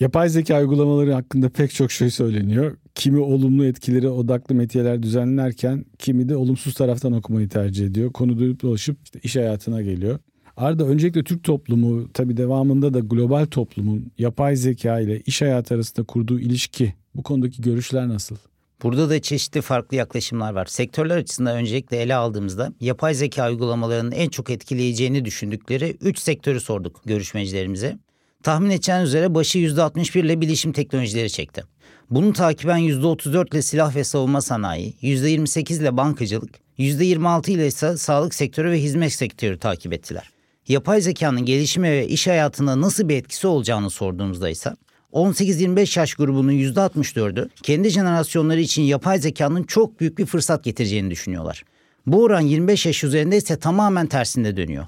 Yapay 0.00 0.28
zeka 0.28 0.60
uygulamaları 0.60 1.12
hakkında 1.12 1.48
pek 1.48 1.74
çok 1.74 1.92
şey 1.92 2.10
söyleniyor. 2.10 2.76
Kimi 2.94 3.18
olumlu 3.18 3.64
etkileri 3.64 4.08
odaklı 4.08 4.54
metiyeler 4.54 5.02
düzenlerken 5.02 5.84
kimi 5.98 6.28
de 6.28 6.36
olumsuz 6.36 6.74
taraftan 6.74 7.12
okumayı 7.12 7.48
tercih 7.48 7.86
ediyor. 7.86 8.12
Konu 8.12 8.38
duyup 8.38 8.62
dolaşıp 8.62 8.98
işte 9.04 9.20
iş 9.22 9.36
hayatına 9.36 9.82
geliyor. 9.82 10.18
Arda 10.56 10.84
öncelikle 10.84 11.24
Türk 11.24 11.44
toplumu 11.44 12.12
tabii 12.12 12.36
devamında 12.36 12.94
da 12.94 13.00
global 13.00 13.46
toplumun 13.46 14.12
yapay 14.18 14.56
zeka 14.56 15.00
ile 15.00 15.20
iş 15.20 15.42
hayatı 15.42 15.74
arasında 15.74 16.06
kurduğu 16.06 16.40
ilişki 16.40 16.94
bu 17.14 17.22
konudaki 17.22 17.62
görüşler 17.62 18.08
nasıl? 18.08 18.36
Burada 18.82 19.10
da 19.10 19.22
çeşitli 19.22 19.60
farklı 19.60 19.96
yaklaşımlar 19.96 20.52
var. 20.52 20.66
Sektörler 20.66 21.16
açısından 21.16 21.56
öncelikle 21.56 21.96
ele 21.96 22.14
aldığımızda 22.14 22.72
yapay 22.80 23.14
zeka 23.14 23.50
uygulamalarının 23.50 24.12
en 24.12 24.28
çok 24.28 24.50
etkileyeceğini 24.50 25.24
düşündükleri 25.24 25.96
3 26.00 26.18
sektörü 26.18 26.60
sorduk 26.60 27.00
görüşmecilerimize. 27.04 27.98
Tahmin 28.42 28.70
edeceğiniz 28.70 29.08
üzere 29.08 29.34
başı 29.34 29.58
%61 29.58 30.18
ile 30.18 30.40
bilişim 30.40 30.72
teknolojileri 30.72 31.30
çekti. 31.30 31.64
Bunu 32.10 32.32
takiben 32.32 32.78
%34 32.78 33.54
ile 33.54 33.62
silah 33.62 33.96
ve 33.96 34.04
savunma 34.04 34.40
sanayi, 34.40 34.94
%28 35.02 35.80
ile 35.80 35.96
bankacılık, 35.96 36.54
%26 36.78 37.50
ile 37.50 37.66
ise 37.66 37.96
sağlık 37.96 38.34
sektörü 38.34 38.70
ve 38.70 38.82
hizmet 38.82 39.12
sektörü 39.12 39.58
takip 39.58 39.92
ettiler. 39.92 40.30
Yapay 40.68 41.00
zekanın 41.00 41.44
gelişime 41.44 41.92
ve 41.92 42.08
iş 42.08 42.26
hayatına 42.26 42.80
nasıl 42.80 43.08
bir 43.08 43.16
etkisi 43.16 43.46
olacağını 43.46 43.90
sorduğumuzda 43.90 44.50
ise 44.50 44.70
18-25 45.12 45.98
yaş 45.98 46.14
grubunun 46.14 46.52
%64'ü 46.52 47.48
kendi 47.62 47.90
jenerasyonları 47.90 48.60
için 48.60 48.82
yapay 48.82 49.18
zekanın 49.18 49.62
çok 49.62 50.00
büyük 50.00 50.18
bir 50.18 50.26
fırsat 50.26 50.64
getireceğini 50.64 51.10
düşünüyorlar. 51.10 51.64
Bu 52.06 52.22
oran 52.22 52.40
25 52.40 52.86
yaş 52.86 53.04
üzerinde 53.04 53.36
ise 53.36 53.56
tamamen 53.56 54.06
tersinde 54.06 54.56
dönüyor. 54.56 54.86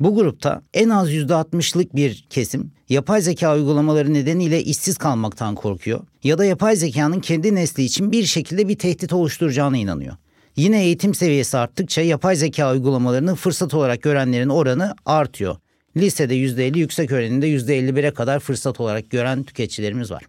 Bu 0.00 0.14
grupta 0.14 0.62
en 0.74 0.88
az 0.88 1.12
%60'lık 1.12 1.96
bir 1.96 2.26
kesim 2.30 2.72
yapay 2.88 3.22
zeka 3.22 3.54
uygulamaları 3.54 4.14
nedeniyle 4.14 4.62
işsiz 4.62 4.98
kalmaktan 4.98 5.54
korkuyor 5.54 6.00
ya 6.24 6.38
da 6.38 6.44
yapay 6.44 6.76
zekanın 6.76 7.20
kendi 7.20 7.54
nesli 7.54 7.82
için 7.82 8.12
bir 8.12 8.24
şekilde 8.24 8.68
bir 8.68 8.78
tehdit 8.78 9.12
oluşturacağına 9.12 9.76
inanıyor. 9.76 10.16
Yine 10.56 10.84
eğitim 10.84 11.14
seviyesi 11.14 11.58
arttıkça 11.58 12.02
yapay 12.02 12.36
zeka 12.36 12.72
uygulamalarını 12.72 13.34
fırsat 13.34 13.74
olarak 13.74 14.02
görenlerin 14.02 14.48
oranı 14.48 14.94
artıyor. 15.06 15.56
Lisede 15.98 16.34
%50, 16.36 16.78
yüksek 16.78 17.12
öğrenimde 17.12 17.48
%51'e 17.48 18.10
kadar 18.10 18.40
fırsat 18.40 18.80
olarak 18.80 19.10
gören 19.10 19.42
tüketicilerimiz 19.42 20.10
var. 20.10 20.22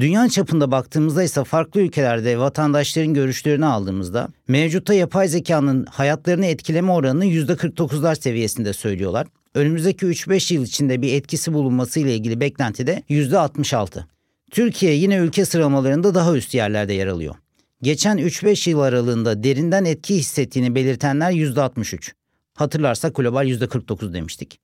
Dünya 0.00 0.28
çapında 0.28 0.70
baktığımızda 0.70 1.22
ise 1.22 1.44
farklı 1.44 1.80
ülkelerde 1.80 2.38
vatandaşların 2.38 3.14
görüşlerini 3.14 3.66
aldığımızda 3.66 4.28
mevcutta 4.48 4.94
yapay 4.94 5.28
zekanın 5.28 5.86
hayatlarını 5.86 6.46
etkileme 6.46 6.92
oranını 6.92 7.26
%49'lar 7.26 8.20
seviyesinde 8.20 8.72
söylüyorlar. 8.72 9.26
Önümüzdeki 9.54 10.06
3-5 10.06 10.54
yıl 10.54 10.64
içinde 10.64 11.02
bir 11.02 11.12
etkisi 11.14 11.52
bulunması 11.52 12.00
ile 12.00 12.14
ilgili 12.14 12.40
beklenti 12.40 12.86
de 12.86 13.02
%66. 13.10 14.04
Türkiye 14.50 14.94
yine 14.94 15.16
ülke 15.16 15.44
sıralamalarında 15.44 16.14
daha 16.14 16.36
üst 16.36 16.54
yerlerde 16.54 16.92
yer 16.92 17.06
alıyor. 17.06 17.34
Geçen 17.82 18.18
3-5 18.18 18.70
yıl 18.70 18.80
aralığında 18.80 19.42
derinden 19.42 19.84
etki 19.84 20.14
hissettiğini 20.14 20.74
belirtenler 20.74 21.32
%63. 21.32 22.12
Hatırlarsak 22.54 23.14
global 23.14 23.46
%49 23.46 24.12
demiştik. 24.12 24.58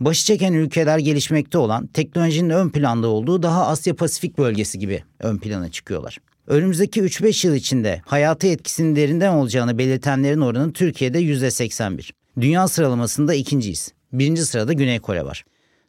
Başı 0.00 0.24
çeken 0.24 0.52
ülkeler 0.52 0.98
gelişmekte 0.98 1.58
olan 1.58 1.86
teknolojinin 1.86 2.50
ön 2.50 2.68
planda 2.70 3.08
olduğu 3.08 3.42
daha 3.42 3.66
Asya 3.66 3.94
Pasifik 3.94 4.38
bölgesi 4.38 4.78
gibi 4.78 5.02
ön 5.18 5.38
plana 5.38 5.70
çıkıyorlar. 5.70 6.18
Önümüzdeki 6.46 7.00
3-5 7.00 7.46
yıl 7.46 7.54
içinde 7.54 8.02
hayatı 8.06 8.46
etkisinin 8.46 8.96
derinden 8.96 9.32
olacağını 9.32 9.78
belirtenlerin 9.78 10.40
oranı 10.40 10.72
Türkiye'de 10.72 11.22
%81. 11.22 12.10
Dünya 12.40 12.68
sıralamasında 12.68 13.34
ikinciyiz. 13.34 13.92
Birinci 14.12 14.44
sırada 14.44 14.72
Güney 14.72 14.98
Kore 14.98 15.24
var. 15.24 15.44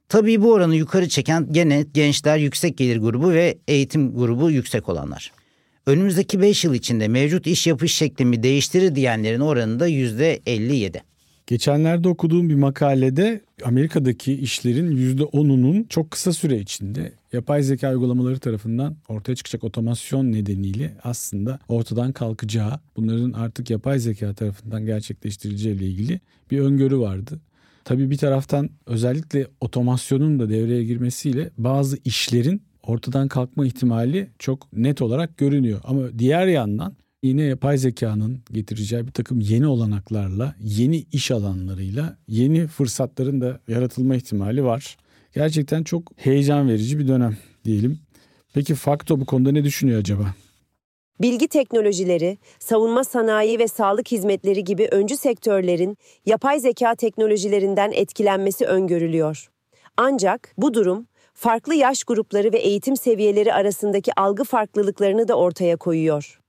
Tabii 0.09 0.41
bu 0.41 0.51
oranı 0.51 0.75
yukarı 0.75 1.09
çeken 1.09 1.47
gene 1.51 1.85
gençler 1.93 2.37
yüksek 2.37 2.77
gelir 2.77 2.97
grubu 2.97 3.31
ve 3.31 3.57
eğitim 3.67 4.15
grubu 4.15 4.51
yüksek 4.51 4.89
olanlar. 4.89 5.31
Önümüzdeki 5.85 6.41
5 6.41 6.63
yıl 6.63 6.73
içinde 6.73 7.07
mevcut 7.07 7.47
iş 7.47 7.67
yapış 7.67 7.93
şeklimi 7.93 8.43
değiştirir 8.43 8.95
diyenlerin 8.95 9.39
oranı 9.39 9.79
da 9.79 9.89
%57. 9.89 11.10
Geçenlerde 11.51 12.09
okuduğum 12.09 12.49
bir 12.49 12.55
makalede 12.55 13.41
Amerika'daki 13.63 14.33
işlerin 14.33 14.91
%10'unun 15.17 15.87
çok 15.87 16.11
kısa 16.11 16.33
süre 16.33 16.59
içinde 16.59 17.13
yapay 17.33 17.63
zeka 17.63 17.91
uygulamaları 17.91 18.39
tarafından 18.39 18.95
ortaya 19.09 19.35
çıkacak 19.35 19.63
otomasyon 19.63 20.31
nedeniyle 20.31 20.97
aslında 21.03 21.59
ortadan 21.67 22.11
kalkacağı, 22.11 22.79
bunların 22.95 23.31
artık 23.31 23.69
yapay 23.69 23.99
zeka 23.99 24.33
tarafından 24.33 24.85
gerçekleştirileceği 24.85 25.75
ile 25.75 25.85
ilgili 25.85 26.19
bir 26.51 26.59
öngörü 26.59 26.99
vardı. 26.99 27.39
Tabii 27.83 28.09
bir 28.09 28.17
taraftan 28.17 28.69
özellikle 28.85 29.47
otomasyonun 29.61 30.39
da 30.39 30.49
devreye 30.49 30.83
girmesiyle 30.83 31.49
bazı 31.57 31.97
işlerin 32.05 32.61
ortadan 32.83 33.27
kalkma 33.27 33.65
ihtimali 33.65 34.29
çok 34.39 34.73
net 34.73 35.01
olarak 35.01 35.37
görünüyor. 35.37 35.81
Ama 35.83 36.19
diğer 36.19 36.47
yandan 36.47 36.95
yine 37.23 37.43
yapay 37.43 37.77
zekanın 37.77 38.43
getireceği 38.51 39.07
bir 39.07 39.11
takım 39.11 39.39
yeni 39.39 39.67
olanaklarla, 39.67 40.55
yeni 40.59 41.05
iş 41.11 41.31
alanlarıyla 41.31 42.17
yeni 42.27 42.67
fırsatların 42.67 43.41
da 43.41 43.59
yaratılma 43.67 44.15
ihtimali 44.15 44.63
var. 44.63 44.97
Gerçekten 45.35 45.83
çok 45.83 46.11
heyecan 46.15 46.69
verici 46.69 46.99
bir 46.99 47.07
dönem 47.07 47.37
diyelim. 47.65 47.99
Peki 48.53 48.75
Fakto 48.75 49.19
bu 49.19 49.25
konuda 49.25 49.51
ne 49.51 49.63
düşünüyor 49.63 49.99
acaba? 49.99 50.35
Bilgi 51.21 51.47
teknolojileri, 51.47 52.37
savunma 52.59 53.03
sanayi 53.03 53.59
ve 53.59 53.67
sağlık 53.67 54.11
hizmetleri 54.11 54.63
gibi 54.63 54.87
öncü 54.91 55.17
sektörlerin 55.17 55.97
yapay 56.25 56.59
zeka 56.59 56.95
teknolojilerinden 56.95 57.91
etkilenmesi 57.91 58.65
öngörülüyor. 58.65 59.49
Ancak 59.97 60.53
bu 60.57 60.73
durum 60.73 61.07
farklı 61.33 61.75
yaş 61.75 62.03
grupları 62.03 62.53
ve 62.53 62.57
eğitim 62.57 62.97
seviyeleri 62.97 63.53
arasındaki 63.53 64.11
algı 64.19 64.43
farklılıklarını 64.43 65.27
da 65.27 65.35
ortaya 65.35 65.77
koyuyor. 65.77 66.40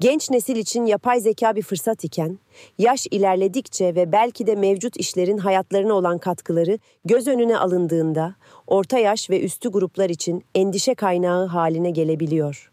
Genç 0.00 0.30
nesil 0.30 0.56
için 0.56 0.86
yapay 0.86 1.20
zeka 1.20 1.56
bir 1.56 1.62
fırsat 1.62 2.04
iken, 2.04 2.38
yaş 2.78 3.06
ilerledikçe 3.10 3.94
ve 3.94 4.12
belki 4.12 4.46
de 4.46 4.54
mevcut 4.54 4.96
işlerin 4.96 5.38
hayatlarına 5.38 5.94
olan 5.94 6.18
katkıları 6.18 6.78
göz 7.04 7.28
önüne 7.28 7.58
alındığında, 7.58 8.34
orta 8.66 8.98
yaş 8.98 9.30
ve 9.30 9.40
üstü 9.40 9.68
gruplar 9.68 10.10
için 10.10 10.44
endişe 10.54 10.94
kaynağı 10.94 11.46
haline 11.46 11.90
gelebiliyor. 11.90 12.72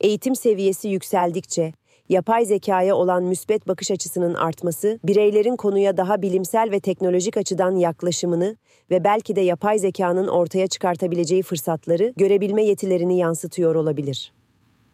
Eğitim 0.00 0.36
seviyesi 0.36 0.88
yükseldikçe, 0.88 1.72
yapay 2.08 2.44
zekaya 2.44 2.96
olan 2.96 3.22
müsbet 3.22 3.68
bakış 3.68 3.90
açısının 3.90 4.34
artması, 4.34 4.98
bireylerin 5.04 5.56
konuya 5.56 5.96
daha 5.96 6.22
bilimsel 6.22 6.70
ve 6.70 6.80
teknolojik 6.80 7.36
açıdan 7.36 7.76
yaklaşımını 7.76 8.56
ve 8.90 9.04
belki 9.04 9.36
de 9.36 9.40
yapay 9.40 9.78
zekanın 9.78 10.28
ortaya 10.28 10.66
çıkartabileceği 10.66 11.42
fırsatları 11.42 12.12
görebilme 12.16 12.64
yetilerini 12.64 13.18
yansıtıyor 13.18 13.74
olabilir. 13.74 14.32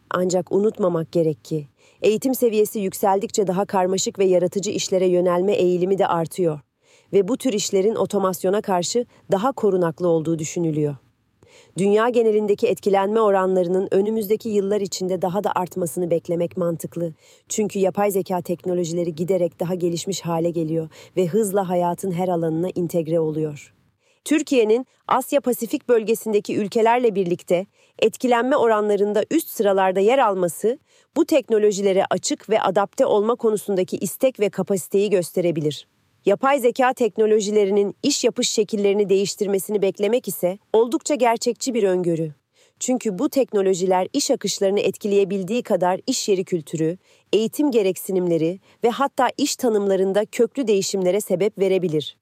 Ancak 0.09 0.51
unutmamak 0.51 1.11
gerek 1.11 1.45
ki 1.45 1.67
eğitim 2.01 2.35
seviyesi 2.35 2.79
yükseldikçe 2.79 3.47
daha 3.47 3.65
karmaşık 3.65 4.19
ve 4.19 4.25
yaratıcı 4.25 4.71
işlere 4.71 5.07
yönelme 5.07 5.53
eğilimi 5.53 5.97
de 5.97 6.07
artıyor 6.07 6.59
ve 7.13 7.27
bu 7.27 7.37
tür 7.37 7.53
işlerin 7.53 7.95
otomasyona 7.95 8.61
karşı 8.61 9.05
daha 9.31 9.51
korunaklı 9.51 10.07
olduğu 10.07 10.39
düşünülüyor. 10.39 10.95
Dünya 11.77 12.09
genelindeki 12.09 12.67
etkilenme 12.67 13.21
oranlarının 13.21 13.87
önümüzdeki 13.91 14.49
yıllar 14.49 14.81
içinde 14.81 15.21
daha 15.21 15.43
da 15.43 15.51
artmasını 15.55 16.11
beklemek 16.11 16.57
mantıklı. 16.57 17.13
Çünkü 17.49 17.79
yapay 17.79 18.11
zeka 18.11 18.41
teknolojileri 18.41 19.15
giderek 19.15 19.59
daha 19.59 19.75
gelişmiş 19.75 20.21
hale 20.21 20.49
geliyor 20.49 20.89
ve 21.17 21.27
hızla 21.27 21.69
hayatın 21.69 22.11
her 22.11 22.27
alanına 22.27 22.69
entegre 22.69 23.19
oluyor. 23.19 23.76
Türkiye'nin 24.27 24.87
Asya 25.07 25.41
Pasifik 25.41 25.89
bölgesindeki 25.89 26.57
ülkelerle 26.57 27.15
birlikte 27.15 27.65
etkilenme 27.99 28.57
oranlarında 28.57 29.23
üst 29.31 29.49
sıralarda 29.49 29.99
yer 29.99 30.19
alması 30.19 30.79
bu 31.17 31.25
teknolojilere 31.25 32.05
açık 32.09 32.49
ve 32.49 32.61
adapte 32.61 33.05
olma 33.05 33.35
konusundaki 33.35 33.97
istek 33.97 34.39
ve 34.39 34.49
kapasiteyi 34.49 35.09
gösterebilir. 35.09 35.87
Yapay 36.25 36.59
zeka 36.59 36.93
teknolojilerinin 36.93 37.95
iş 38.03 38.23
yapış 38.23 38.49
şekillerini 38.49 39.09
değiştirmesini 39.09 39.81
beklemek 39.81 40.27
ise 40.27 40.57
oldukça 40.73 41.15
gerçekçi 41.15 41.73
bir 41.73 41.83
öngörü. 41.83 42.33
Çünkü 42.79 43.19
bu 43.19 43.29
teknolojiler 43.29 44.07
iş 44.13 44.31
akışlarını 44.31 44.79
etkileyebildiği 44.79 45.63
kadar 45.63 46.01
iş 46.07 46.29
yeri 46.29 46.43
kültürü, 46.43 46.97
eğitim 47.33 47.71
gereksinimleri 47.71 48.59
ve 48.83 48.89
hatta 48.89 49.27
iş 49.37 49.55
tanımlarında 49.55 50.25
köklü 50.25 50.67
değişimlere 50.67 51.21
sebep 51.21 51.59
verebilir. 51.59 52.17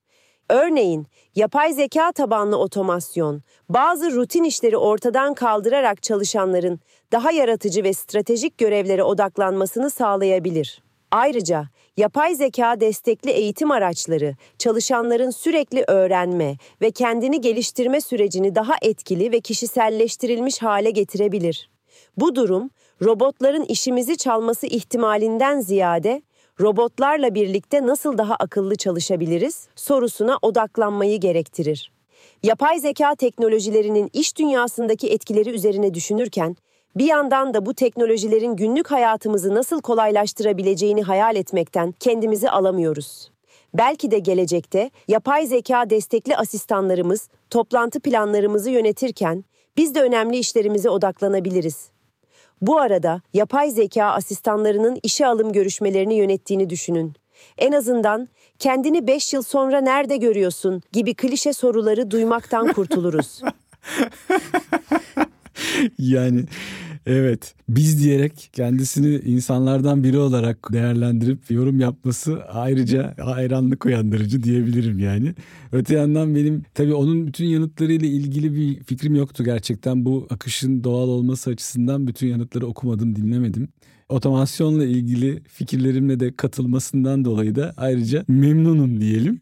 Örneğin, 0.49 1.07
yapay 1.35 1.73
zeka 1.73 2.11
tabanlı 2.11 2.57
otomasyon, 2.57 3.41
bazı 3.69 4.11
rutin 4.15 4.43
işleri 4.43 4.77
ortadan 4.77 5.33
kaldırarak 5.33 6.03
çalışanların 6.03 6.79
daha 7.11 7.31
yaratıcı 7.31 7.83
ve 7.83 7.93
stratejik 7.93 8.57
görevlere 8.57 9.03
odaklanmasını 9.03 9.89
sağlayabilir. 9.89 10.83
Ayrıca 11.11 11.65
yapay 11.97 12.35
zeka 12.35 12.79
destekli 12.79 13.31
eğitim 13.31 13.71
araçları 13.71 14.35
çalışanların 14.57 15.29
sürekli 15.29 15.83
öğrenme 15.87 16.57
ve 16.81 16.91
kendini 16.91 17.41
geliştirme 17.41 18.01
sürecini 18.01 18.55
daha 18.55 18.75
etkili 18.81 19.31
ve 19.31 19.39
kişiselleştirilmiş 19.39 20.61
hale 20.61 20.89
getirebilir. 20.89 21.69
Bu 22.17 22.35
durum 22.35 22.69
robotların 23.01 23.63
işimizi 23.63 24.17
çalması 24.17 24.67
ihtimalinden 24.67 25.59
ziyade 25.59 26.21
robotlarla 26.61 27.35
birlikte 27.35 27.87
nasıl 27.87 28.17
daha 28.17 28.35
akıllı 28.35 28.75
çalışabiliriz 28.75 29.67
sorusuna 29.75 30.37
odaklanmayı 30.41 31.19
gerektirir. 31.19 31.91
Yapay 32.43 32.79
zeka 32.79 33.15
teknolojilerinin 33.15 34.09
iş 34.13 34.37
dünyasındaki 34.37 35.09
etkileri 35.09 35.49
üzerine 35.49 35.93
düşünürken 35.93 36.55
bir 36.95 37.05
yandan 37.05 37.53
da 37.53 37.65
bu 37.65 37.73
teknolojilerin 37.73 38.55
günlük 38.55 38.91
hayatımızı 38.91 39.55
nasıl 39.55 39.81
kolaylaştırabileceğini 39.81 41.03
hayal 41.03 41.35
etmekten 41.35 41.91
kendimizi 41.91 42.49
alamıyoruz. 42.49 43.31
Belki 43.73 44.11
de 44.11 44.19
gelecekte 44.19 44.89
yapay 45.07 45.45
zeka 45.45 45.89
destekli 45.89 46.37
asistanlarımız 46.37 47.29
toplantı 47.49 47.99
planlarımızı 47.99 48.69
yönetirken 48.69 49.43
biz 49.77 49.95
de 49.95 50.01
önemli 50.01 50.37
işlerimize 50.37 50.89
odaklanabiliriz. 50.89 51.94
Bu 52.61 52.79
arada 52.79 53.21
yapay 53.33 53.71
zeka 53.71 54.05
asistanlarının 54.05 54.99
işe 55.03 55.27
alım 55.27 55.51
görüşmelerini 55.51 56.15
yönettiğini 56.15 56.69
düşünün. 56.69 57.13
En 57.57 57.71
azından 57.71 58.27
kendini 58.59 59.07
5 59.07 59.33
yıl 59.33 59.41
sonra 59.41 59.81
nerede 59.81 60.17
görüyorsun 60.17 60.81
gibi 60.91 61.13
klişe 61.13 61.53
soruları 61.53 62.11
duymaktan 62.11 62.73
kurtuluruz. 62.73 63.39
yani 65.99 66.45
evet 67.05 67.55
biz 67.69 68.03
diyerek 68.03 68.49
kendisini 68.53 69.15
insanlardan 69.15 70.03
biri 70.03 70.17
olarak 70.17 70.73
değerlendirip 70.73 71.51
yorum 71.51 71.79
yapması 71.79 72.43
ayrıca 72.43 73.15
hayranlık 73.21 73.85
uyandırıcı 73.85 74.43
diyebilirim 74.43 74.99
yani. 74.99 75.33
Öte 75.71 75.95
yandan 75.95 76.35
benim 76.35 76.63
tabii 76.73 76.93
onun 76.93 77.27
bütün 77.27 77.45
yanıtlarıyla 77.45 78.07
ilgili 78.07 78.55
bir 78.55 78.83
fikrim 78.83 79.15
yoktu 79.15 79.43
gerçekten. 79.43 80.05
Bu 80.05 80.27
akışın 80.29 80.83
doğal 80.83 81.07
olması 81.07 81.49
açısından 81.49 82.07
bütün 82.07 82.27
yanıtları 82.27 82.67
okumadım, 82.67 83.15
dinlemedim. 83.15 83.67
Otomasyonla 84.09 84.85
ilgili 84.85 85.43
fikirlerimle 85.43 86.19
de 86.19 86.35
katılmasından 86.35 87.25
dolayı 87.25 87.55
da 87.55 87.73
ayrıca 87.77 88.25
memnunum 88.27 89.01
diyelim. 89.01 89.39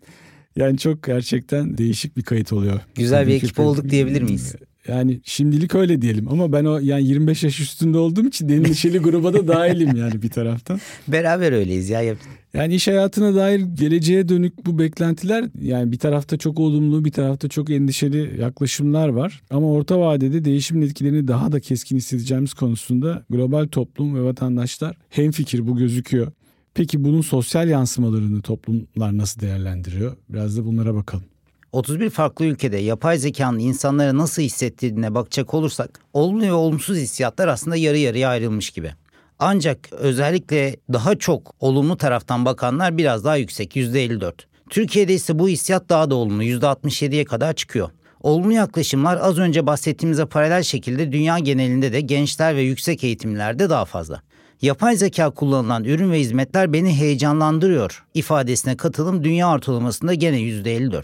Yani 0.56 0.78
çok 0.78 1.04
gerçekten 1.04 1.78
değişik 1.78 2.18
bir 2.18 2.24
kayıt 2.24 2.54
oluyor. 2.54 2.80
Güzel 2.96 3.28
bir 3.28 3.34
ekip 3.34 3.60
olduk 3.60 3.90
diyebilir 3.90 4.22
miyiz? 4.22 4.56
Yani 4.88 5.22
şimdilik 5.24 5.76
öyle 5.76 6.02
diyelim 6.02 6.28
ama 6.30 6.52
ben 6.52 6.66
o 6.66 6.80
yani 6.80 7.08
25 7.08 7.44
yaş 7.44 7.60
üstünde 7.60 7.98
olduğum 7.98 8.28
için 8.28 8.50
Denizli 8.50 9.00
gruba 9.00 9.34
da 9.34 9.48
dahilim 9.48 9.96
yani 9.96 10.22
bir 10.22 10.30
taraftan. 10.30 10.80
Beraber 11.08 11.52
öyleyiz 11.52 11.90
ya. 11.90 12.16
Yani 12.54 12.76
iş 12.76 12.88
hayatına 12.88 13.36
dair 13.36 13.60
geleceğe 13.60 14.30
dönük 14.30 14.66
bu 14.66 14.80
beklentiler 14.80 15.46
yani 15.62 15.92
bir 15.92 16.00
tarafta 16.00 16.38
çok 16.38 16.60
olumlu 16.60 17.06
bir 17.06 17.12
tarafta 17.12 17.50
çok 17.50 17.70
endişeli 17.70 18.42
yaklaşımlar 18.42 19.08
var. 19.08 19.42
Ama 19.50 19.72
orta 19.72 20.00
vadede 20.00 20.46
değişimin 20.46 20.82
etkilerini 20.82 21.28
daha 21.28 21.52
da 21.52 21.60
keskin 21.60 21.98
hissedeceğimiz 21.98 22.54
konusunda 22.54 23.26
global 23.30 23.68
toplum 23.68 24.16
ve 24.16 24.24
vatandaşlar 24.24 24.98
hemfikir 25.10 25.68
bu 25.68 25.78
gözüküyor. 25.78 26.32
Peki 26.74 27.04
bunun 27.04 27.22
sosyal 27.22 27.70
yansımalarını 27.70 28.42
toplumlar 28.42 29.18
nasıl 29.18 29.42
değerlendiriyor? 29.42 30.18
Biraz 30.30 30.58
da 30.58 30.66
bunlara 30.66 30.96
bakalım. 30.96 31.33
31 31.74 32.10
farklı 32.10 32.46
ülkede 32.46 32.78
yapay 32.78 33.18
zekanın 33.18 33.60
insanlara 33.60 34.18
nasıl 34.18 34.42
hissettirdiğine 34.42 35.16
bakacak 35.16 35.54
olursak 35.54 36.00
olumlu 36.14 36.44
ve 36.44 36.54
olumsuz 36.54 36.98
hissiyatlar 36.98 37.48
aslında 37.48 37.76
yarı 37.76 37.98
yarıya 37.98 38.30
ayrılmış 38.30 38.72
gibi. 38.72 38.92
Ancak 39.40 39.94
özellikle 39.94 40.76
daha 40.94 41.16
çok 41.16 41.56
olumlu 41.60 41.98
taraftan 41.98 42.46
bakanlar 42.46 42.98
biraz 42.98 43.26
daha 43.26 43.36
yüksek 43.36 43.76
%54. 43.76 44.34
Türkiye'de 44.70 45.14
ise 45.14 45.40
bu 45.40 45.50
hissiyat 45.50 45.90
daha 45.90 46.10
da 46.10 46.16
olumlu 46.16 46.44
%67'ye 46.44 47.26
kadar 47.26 47.54
çıkıyor. 47.54 47.90
Olumlu 48.22 48.52
yaklaşımlar 48.52 49.18
az 49.22 49.38
önce 49.38 49.68
bahsettiğimize 49.68 50.26
paralel 50.26 50.64
şekilde 50.64 51.12
dünya 51.12 51.40
genelinde 51.40 51.94
de 51.94 52.02
gençler 52.02 52.56
ve 52.56 52.62
yüksek 52.62 53.04
eğitimlerde 53.04 53.70
daha 53.70 53.86
fazla. 53.86 54.22
Yapay 54.62 54.96
zeka 54.96 55.30
kullanılan 55.30 55.84
ürün 55.84 56.12
ve 56.12 56.20
hizmetler 56.20 56.74
beni 56.74 56.96
heyecanlandırıyor 56.96 58.06
ifadesine 58.14 58.78
katılım 58.78 59.24
dünya 59.24 59.52
ortalamasında 59.52 60.14
gene 60.14 60.38
%54. 60.40 61.04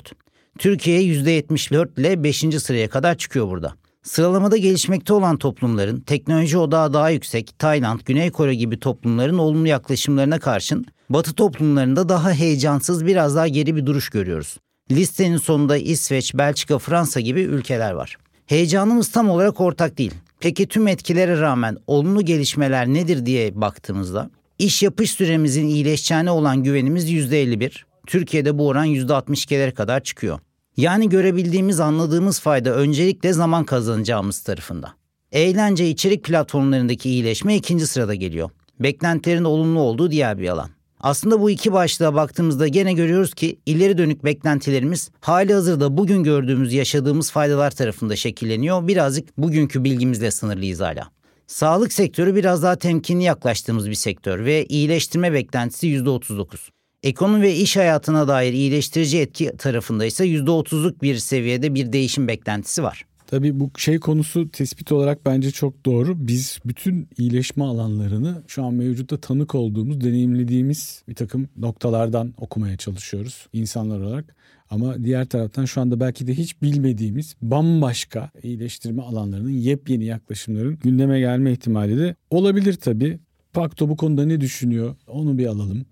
Türkiye 0.57 1.01
%74 1.01 1.99
ile 1.99 2.23
5. 2.23 2.37
sıraya 2.39 2.89
kadar 2.89 3.17
çıkıyor 3.17 3.49
burada. 3.49 3.73
Sıralamada 4.03 4.57
gelişmekte 4.57 5.13
olan 5.13 5.37
toplumların 5.37 5.99
teknoloji 5.99 6.57
odağı 6.57 6.93
daha 6.93 7.09
yüksek 7.09 7.59
Tayland, 7.59 7.99
Güney 8.05 8.31
Kore 8.31 8.55
gibi 8.55 8.79
toplumların 8.79 9.37
olumlu 9.37 9.67
yaklaşımlarına 9.67 10.39
karşın 10.39 10.85
Batı 11.09 11.33
toplumlarında 11.33 12.09
daha 12.09 12.33
heyecansız 12.33 13.05
biraz 13.05 13.35
daha 13.35 13.47
geri 13.47 13.75
bir 13.75 13.85
duruş 13.85 14.09
görüyoruz. 14.09 14.57
Listenin 14.91 15.37
sonunda 15.37 15.77
İsveç, 15.77 16.33
Belçika, 16.33 16.77
Fransa 16.77 17.19
gibi 17.19 17.41
ülkeler 17.41 17.91
var. 17.91 18.17
Heyecanımız 18.45 19.11
tam 19.11 19.29
olarak 19.29 19.61
ortak 19.61 19.97
değil. 19.97 20.13
Peki 20.39 20.67
tüm 20.67 20.87
etkilere 20.87 21.39
rağmen 21.39 21.77
olumlu 21.87 22.25
gelişmeler 22.25 22.87
nedir 22.87 23.25
diye 23.25 23.61
baktığımızda 23.61 24.29
iş 24.59 24.83
yapış 24.83 25.11
süremizin 25.11 25.67
iyileşeceğine 25.67 26.31
olan 26.31 26.63
güvenimiz 26.63 27.11
%51. 27.11 27.88
Türkiye'de 28.09 28.57
bu 28.57 28.67
oran 28.67 28.87
%62'lere 28.87 29.71
kadar 29.71 30.03
çıkıyor. 30.03 30.39
Yani 30.77 31.09
görebildiğimiz, 31.09 31.79
anladığımız 31.79 32.39
fayda 32.39 32.75
öncelikle 32.75 33.33
zaman 33.33 33.65
kazanacağımız 33.65 34.39
tarafında. 34.39 34.93
Eğlence 35.31 35.89
içerik 35.89 36.23
platformlarındaki 36.23 37.09
iyileşme 37.09 37.55
ikinci 37.55 37.87
sırada 37.87 38.15
geliyor. 38.15 38.49
Beklentilerin 38.79 39.43
olumlu 39.43 39.79
olduğu 39.79 40.11
diğer 40.11 40.39
bir 40.39 40.49
alan. 40.49 40.69
Aslında 40.99 41.41
bu 41.41 41.49
iki 41.49 41.73
başlığa 41.73 42.13
baktığımızda 42.13 42.67
gene 42.67 42.93
görüyoruz 42.93 43.33
ki 43.33 43.59
ileri 43.65 43.97
dönük 43.97 44.23
beklentilerimiz 44.25 45.09
hali 45.21 45.53
hazırda 45.53 45.97
bugün 45.97 46.23
gördüğümüz 46.23 46.73
yaşadığımız 46.73 47.31
faydalar 47.31 47.71
tarafında 47.71 48.15
şekilleniyor. 48.15 48.87
Birazcık 48.87 49.37
bugünkü 49.37 49.83
bilgimizle 49.83 50.31
sınırlıyız 50.31 50.79
hala. 50.79 51.09
Sağlık 51.47 51.93
sektörü 51.93 52.35
biraz 52.35 52.63
daha 52.63 52.75
temkinli 52.75 53.23
yaklaştığımız 53.23 53.89
bir 53.89 53.95
sektör 53.95 54.45
ve 54.45 54.65
iyileştirme 54.65 55.33
beklentisi 55.33 55.87
%39. 55.87 56.78
Ekonomi 57.03 57.41
ve 57.41 57.55
iş 57.55 57.77
hayatına 57.77 58.27
dair 58.27 58.53
iyileştirici 58.53 59.19
etki 59.19 59.51
tarafında 59.57 60.05
ise 60.05 60.25
%30'luk 60.25 61.01
bir 61.01 61.15
seviyede 61.15 61.73
bir 61.75 61.93
değişim 61.93 62.27
beklentisi 62.27 62.83
var. 62.83 63.05
Tabii 63.27 63.59
bu 63.59 63.71
şey 63.77 63.99
konusu 63.99 64.49
tespit 64.51 64.91
olarak 64.91 65.25
bence 65.25 65.51
çok 65.51 65.85
doğru. 65.85 66.27
Biz 66.27 66.59
bütün 66.65 67.09
iyileşme 67.17 67.63
alanlarını 67.63 68.43
şu 68.47 68.63
an 68.63 68.73
mevcutta 68.73 69.17
tanık 69.17 69.55
olduğumuz, 69.55 70.01
deneyimlediğimiz 70.01 71.03
bir 71.07 71.15
takım 71.15 71.47
noktalardan 71.57 72.33
okumaya 72.37 72.77
çalışıyoruz 72.77 73.47
insanlar 73.53 73.99
olarak. 73.99 74.35
Ama 74.69 75.03
diğer 75.03 75.25
taraftan 75.25 75.65
şu 75.65 75.81
anda 75.81 75.99
belki 75.99 76.27
de 76.27 76.33
hiç 76.33 76.61
bilmediğimiz 76.61 77.35
bambaşka 77.41 78.29
iyileştirme 78.43 79.01
alanlarının 79.01 79.49
yepyeni 79.49 80.05
yaklaşımların 80.05 80.79
gündeme 80.83 81.19
gelme 81.19 81.51
ihtimali 81.51 81.97
de 81.97 82.15
olabilir 82.29 82.73
tabii. 82.73 83.19
Pakto 83.53 83.89
bu 83.89 83.97
konuda 83.97 84.25
ne 84.25 84.41
düşünüyor 84.41 84.95
onu 85.07 85.37
bir 85.37 85.45
alalım. 85.45 85.85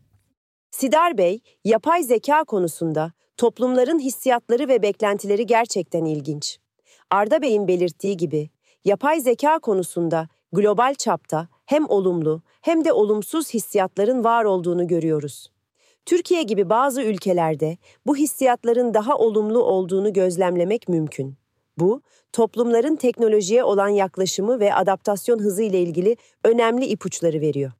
Sidar 0.79 1.17
Bey, 1.17 1.39
yapay 1.65 2.03
zeka 2.03 2.43
konusunda 2.43 3.11
toplumların 3.37 3.99
hissiyatları 3.99 4.67
ve 4.67 4.81
beklentileri 4.81 5.45
gerçekten 5.45 6.05
ilginç. 6.05 6.59
Arda 7.11 7.41
Bey'in 7.41 7.67
belirttiği 7.67 8.17
gibi 8.17 8.49
yapay 8.85 9.19
zeka 9.19 9.59
konusunda 9.59 10.27
global 10.51 10.95
çapta 10.95 11.47
hem 11.65 11.89
olumlu 11.89 12.41
hem 12.61 12.85
de 12.85 12.93
olumsuz 12.93 13.53
hissiyatların 13.53 14.23
var 14.23 14.43
olduğunu 14.43 14.87
görüyoruz. 14.87 15.51
Türkiye 16.05 16.43
gibi 16.43 16.69
bazı 16.69 17.01
ülkelerde 17.01 17.77
bu 18.05 18.15
hissiyatların 18.15 18.93
daha 18.93 19.17
olumlu 19.17 19.63
olduğunu 19.63 20.13
gözlemlemek 20.13 20.89
mümkün. 20.89 21.37
Bu, 21.77 22.01
toplumların 22.31 22.95
teknolojiye 22.95 23.63
olan 23.63 23.89
yaklaşımı 23.89 24.59
ve 24.59 24.73
adaptasyon 24.73 25.39
hızı 25.39 25.63
ile 25.63 25.81
ilgili 25.81 26.17
önemli 26.43 26.85
ipuçları 26.85 27.41
veriyor. 27.41 27.71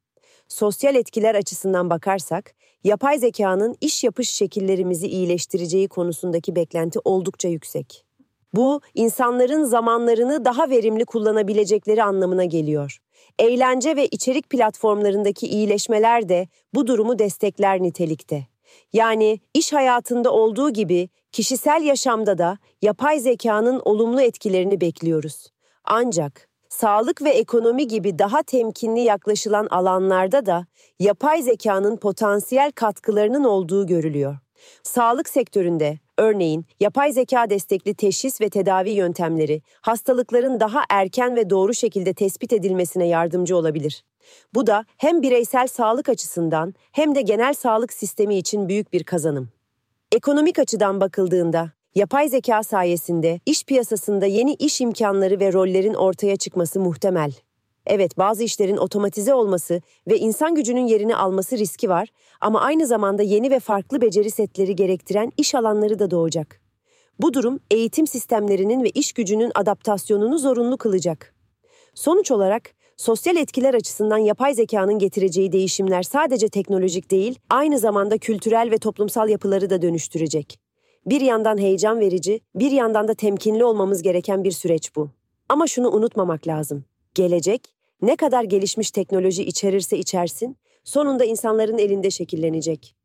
Sosyal 0.47 0.95
etkiler 0.95 1.36
açısından 1.36 1.89
bakarsak, 1.89 2.53
yapay 2.83 3.19
zekanın 3.19 3.75
iş 3.81 4.03
yapış 4.03 4.29
şekillerimizi 4.29 5.07
iyileştireceği 5.07 5.88
konusundaki 5.88 6.55
beklenti 6.55 6.99
oldukça 7.05 7.47
yüksek. 7.47 8.05
Bu, 8.53 8.81
insanların 8.95 9.63
zamanlarını 9.63 10.45
daha 10.45 10.69
verimli 10.69 11.05
kullanabilecekleri 11.05 12.03
anlamına 12.03 12.45
geliyor. 12.45 12.97
Eğlence 13.39 13.95
ve 13.95 14.07
içerik 14.07 14.49
platformlarındaki 14.49 15.47
iyileşmeler 15.47 16.29
de 16.29 16.47
bu 16.73 16.88
durumu 16.88 17.19
destekler 17.19 17.81
nitelikte. 17.81 18.47
Yani 18.93 19.39
iş 19.53 19.73
hayatında 19.73 20.31
olduğu 20.31 20.69
gibi 20.69 21.10
kişisel 21.31 21.81
yaşamda 21.81 22.38
da 22.38 22.57
yapay 22.81 23.19
zekanın 23.19 23.81
olumlu 23.86 24.21
etkilerini 24.21 24.81
bekliyoruz. 24.81 25.47
Ancak 25.83 26.49
sağlık 26.69 27.21
ve 27.21 27.30
ekonomi 27.30 27.88
gibi 27.88 28.19
daha 28.19 28.43
temkinli 28.43 28.99
yaklaşılan 28.99 29.67
alanlarda 29.71 30.45
da 30.45 30.65
yapay 30.99 31.41
zekanın 31.41 31.97
potansiyel 31.97 32.71
katkılarının 32.71 33.43
olduğu 33.43 33.88
görülüyor. 33.88 34.38
Sağlık 34.84 35.30
sektöründe 35.30 35.99
örneğin 36.17 36.65
yapay 36.80 37.12
zeka 37.12 37.49
destekli 37.49 37.93
teşhis 37.95 38.41
ve 38.41 38.49
tedavi 38.49 38.89
yöntemleri 38.89 39.62
hastalıkların 39.82 40.60
daha 40.60 40.84
erken 40.89 41.36
ve 41.36 41.49
doğru 41.49 41.73
şekilde 41.73 42.13
tespit 42.13 42.53
edilmesine 42.53 43.08
yardımcı 43.08 43.58
olabilir. 43.58 44.03
Bu 44.53 44.67
da 44.67 44.86
hem 44.97 45.21
bireysel 45.21 45.67
sağlık 45.67 46.10
açısından 46.10 46.73
hem 46.91 47.15
de 47.15 47.21
genel 47.21 47.53
sağlık 47.53 47.93
sistemi 47.93 48.38
için 48.38 48.69
büyük 48.69 48.93
bir 48.93 49.03
kazanım. 49.03 49.49
Ekonomik 50.12 50.60
açıdan 50.60 51.01
bakıldığında 51.01 51.71
yapay 51.97 52.29
zeka 52.29 52.63
sayesinde 52.63 53.39
iş 53.45 53.63
piyasasında 53.63 54.25
yeni 54.25 54.53
iş 54.53 54.81
imkanları 54.81 55.39
ve 55.39 55.53
rollerin 55.53 55.93
ortaya 55.93 56.36
çıkması 56.36 56.79
muhtemel. 56.79 57.31
Evet, 57.86 58.17
bazı 58.17 58.43
işlerin 58.43 58.77
otomatize 58.77 59.33
olması 59.33 59.81
ve 60.07 60.17
insan 60.17 60.55
gücünün 60.55 60.88
yerini 60.88 61.15
alması 61.15 61.57
riski 61.57 61.89
var 61.89 62.10
ama 62.41 62.62
aynı 62.62 62.88
zamanda 62.88 63.23
yeni 63.23 63.51
ve 63.51 63.60
farklı 63.60 64.01
beceri 64.01 64.31
setleri 64.31 64.75
gerektiren 64.75 65.31
iş 65.38 65.55
alanları 65.55 65.99
da 65.99 66.12
doğacak. 66.12 66.62
Bu 67.19 67.33
durum 67.33 67.60
eğitim 67.71 68.07
sistemlerinin 68.07 68.83
ve 68.83 68.89
iş 68.89 69.13
gücünün 69.13 69.51
adaptasyonunu 69.55 70.38
zorunlu 70.38 70.77
kılacak. 70.77 71.36
Sonuç 71.93 72.31
olarak 72.31 72.71
sosyal 72.97 73.36
etkiler 73.36 73.73
açısından 73.73 74.17
yapay 74.17 74.53
zekanın 74.53 74.99
getireceği 74.99 75.51
değişimler 75.51 76.03
sadece 76.03 76.49
teknolojik 76.49 77.12
değil, 77.12 77.39
aynı 77.49 77.79
zamanda 77.79 78.17
kültürel 78.17 78.71
ve 78.71 78.77
toplumsal 78.77 79.29
yapıları 79.29 79.69
da 79.69 79.81
dönüştürecek. 79.81 80.66
Bir 81.07 81.21
yandan 81.21 81.57
heyecan 81.57 81.99
verici, 81.99 82.41
bir 82.55 82.71
yandan 82.71 83.07
da 83.07 83.13
temkinli 83.13 83.63
olmamız 83.63 84.01
gereken 84.01 84.43
bir 84.43 84.51
süreç 84.51 84.95
bu. 84.95 85.09
Ama 85.49 85.67
şunu 85.67 85.89
unutmamak 85.91 86.47
lazım. 86.47 86.85
Gelecek 87.13 87.73
ne 88.01 88.15
kadar 88.15 88.43
gelişmiş 88.43 88.91
teknoloji 88.91 89.43
içerirse 89.43 89.97
içersin, 89.97 90.57
sonunda 90.83 91.25
insanların 91.25 91.77
elinde 91.77 92.11
şekillenecek. 92.11 92.95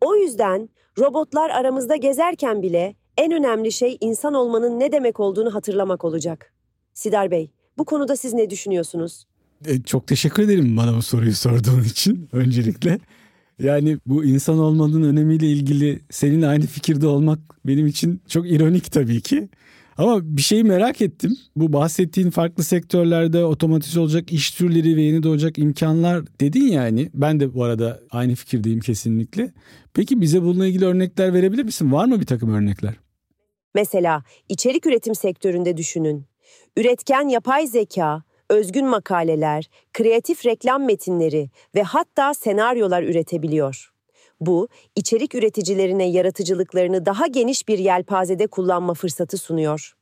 O 0.00 0.16
yüzden 0.16 0.68
robotlar 0.98 1.50
aramızda 1.50 1.96
gezerken 1.96 2.62
bile 2.62 2.94
en 3.16 3.32
önemli 3.32 3.72
şey 3.72 3.98
insan 4.00 4.34
olmanın 4.34 4.80
ne 4.80 4.92
demek 4.92 5.20
olduğunu 5.20 5.54
hatırlamak 5.54 6.04
olacak. 6.04 6.52
Sidar 6.94 7.30
Bey, 7.30 7.50
bu 7.78 7.84
konuda 7.84 8.16
siz 8.16 8.32
ne 8.32 8.50
düşünüyorsunuz? 8.50 9.24
E, 9.66 9.82
çok 9.82 10.06
teşekkür 10.06 10.42
ederim 10.42 10.76
bana 10.76 10.96
bu 10.96 11.02
soruyu 11.02 11.34
sorduğun 11.34 11.84
için 11.84 12.28
öncelikle. 12.32 12.98
Yani 13.58 13.98
bu 14.06 14.24
insan 14.24 14.58
olmanın 14.58 15.02
önemiyle 15.02 15.46
ilgili 15.46 16.00
seninle 16.10 16.46
aynı 16.46 16.66
fikirde 16.66 17.06
olmak 17.06 17.38
benim 17.66 17.86
için 17.86 18.22
çok 18.28 18.50
ironik 18.50 18.92
tabii 18.92 19.20
ki. 19.20 19.48
Ama 19.96 20.20
bir 20.22 20.42
şeyi 20.42 20.64
merak 20.64 21.00
ettim. 21.00 21.36
Bu 21.56 21.72
bahsettiğin 21.72 22.30
farklı 22.30 22.64
sektörlerde 22.64 23.44
otomatize 23.44 24.00
olacak 24.00 24.32
iş 24.32 24.50
türleri 24.50 24.96
ve 24.96 25.02
yeni 25.02 25.22
doğacak 25.22 25.58
imkanlar 25.58 26.24
dedin 26.40 26.64
yani. 26.64 27.10
Ben 27.14 27.40
de 27.40 27.54
bu 27.54 27.64
arada 27.64 28.00
aynı 28.10 28.34
fikirdeyim 28.34 28.80
kesinlikle. 28.80 29.52
Peki 29.94 30.20
bize 30.20 30.42
bununla 30.42 30.66
ilgili 30.66 30.84
örnekler 30.84 31.34
verebilir 31.34 31.64
misin? 31.64 31.92
Var 31.92 32.04
mı 32.06 32.20
bir 32.20 32.26
takım 32.26 32.54
örnekler? 32.54 32.94
Mesela 33.74 34.22
içerik 34.48 34.86
üretim 34.86 35.14
sektöründe 35.14 35.76
düşünün. 35.76 36.26
Üretken 36.76 37.28
yapay 37.28 37.66
zeka, 37.66 38.22
özgün 38.50 38.86
makaleler, 38.86 39.70
kreatif 39.92 40.46
reklam 40.46 40.84
metinleri 40.84 41.50
ve 41.74 41.82
hatta 41.82 42.34
senaryolar 42.34 43.02
üretebiliyor. 43.02 43.92
Bu, 44.40 44.68
içerik 44.96 45.34
üreticilerine 45.34 46.08
yaratıcılıklarını 46.08 47.06
daha 47.06 47.26
geniş 47.26 47.68
bir 47.68 47.78
yelpazede 47.78 48.46
kullanma 48.46 48.94
fırsatı 48.94 49.38
sunuyor. 49.38 49.94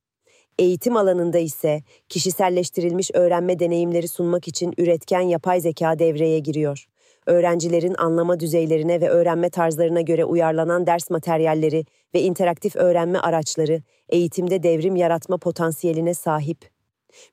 Eğitim 0.58 0.96
alanında 0.96 1.38
ise 1.38 1.82
kişiselleştirilmiş 2.08 3.10
öğrenme 3.14 3.58
deneyimleri 3.58 4.08
sunmak 4.08 4.48
için 4.48 4.74
üretken 4.78 5.20
yapay 5.20 5.60
zeka 5.60 5.98
devreye 5.98 6.38
giriyor. 6.38 6.86
Öğrencilerin 7.26 7.94
anlama 7.98 8.40
düzeylerine 8.40 9.00
ve 9.00 9.08
öğrenme 9.08 9.50
tarzlarına 9.50 10.00
göre 10.00 10.24
uyarlanan 10.24 10.86
ders 10.86 11.10
materyalleri 11.10 11.84
ve 12.14 12.20
interaktif 12.22 12.76
öğrenme 12.76 13.18
araçları 13.18 13.82
eğitimde 14.08 14.62
devrim 14.62 14.96
yaratma 14.96 15.38
potansiyeline 15.38 16.14
sahip. 16.14 16.75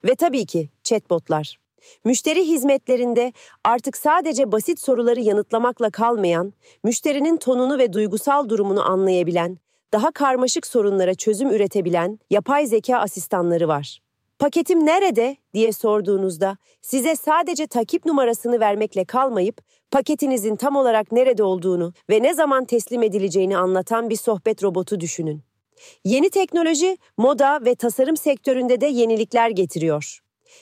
Ve 0.05 0.15
tabii 0.15 0.45
ki 0.45 0.69
chatbotlar. 0.83 1.59
Müşteri 2.05 2.47
hizmetlerinde 2.47 3.33
artık 3.63 3.97
sadece 3.97 4.51
basit 4.51 4.79
soruları 4.79 5.19
yanıtlamakla 5.19 5.89
kalmayan, 5.89 6.53
müşterinin 6.83 7.37
tonunu 7.37 7.77
ve 7.77 7.93
duygusal 7.93 8.49
durumunu 8.49 8.91
anlayabilen, 8.91 9.57
daha 9.93 10.11
karmaşık 10.11 10.67
sorunlara 10.67 11.13
çözüm 11.15 11.49
üretebilen 11.49 12.19
yapay 12.29 12.65
zeka 12.65 12.97
asistanları 12.97 13.67
var. 13.67 13.99
Paketim 14.39 14.85
nerede 14.85 15.37
diye 15.53 15.71
sorduğunuzda 15.71 16.57
size 16.81 17.15
sadece 17.15 17.67
takip 17.67 18.05
numarasını 18.05 18.59
vermekle 18.59 19.05
kalmayıp 19.05 19.61
paketinizin 19.91 20.55
tam 20.55 20.75
olarak 20.75 21.11
nerede 21.11 21.43
olduğunu 21.43 21.93
ve 22.09 22.23
ne 22.23 22.33
zaman 22.33 22.65
teslim 22.65 23.03
edileceğini 23.03 23.57
anlatan 23.57 24.09
bir 24.09 24.15
sohbet 24.15 24.63
robotu 24.63 24.99
düşünün. 24.99 25.43
Yeni 26.05 26.29
teknoloji, 26.29 26.97
moda 27.17 27.59
ve 27.65 27.75
tasarım 27.75 28.17
sektöründe 28.17 28.81
de 28.81 28.85
yenilikler 28.85 29.49
getiriyor. 29.49 30.19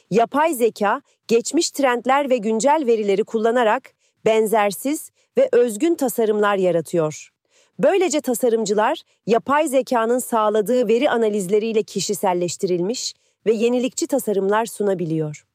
Yapay 0.10 0.54
zeka, 0.54 1.02
geçmiş 1.28 1.72
trendler 1.72 2.30
ve 2.30 2.38
güncel 2.38 2.84
verileri 2.88 3.24
kullanarak 3.24 3.94
benzersiz 4.26 5.12
ve 5.38 5.50
özgün 5.52 5.96
tasarımlar 5.96 6.56
yaratıyor. 6.56 7.30
Böylece 7.80 8.22
tasarımcılar 8.22 9.02
yapay 9.28 9.68
zekanın 9.68 10.20
sağladığı 10.20 10.88
veri 10.88 11.10
analizleriyle 11.10 11.84
kişiselleştirilmiş 11.84 13.14
ve 13.46 13.52
yenilikçi 13.52 14.08
tasarımlar 14.08 14.66
sunabiliyor. 14.66 15.46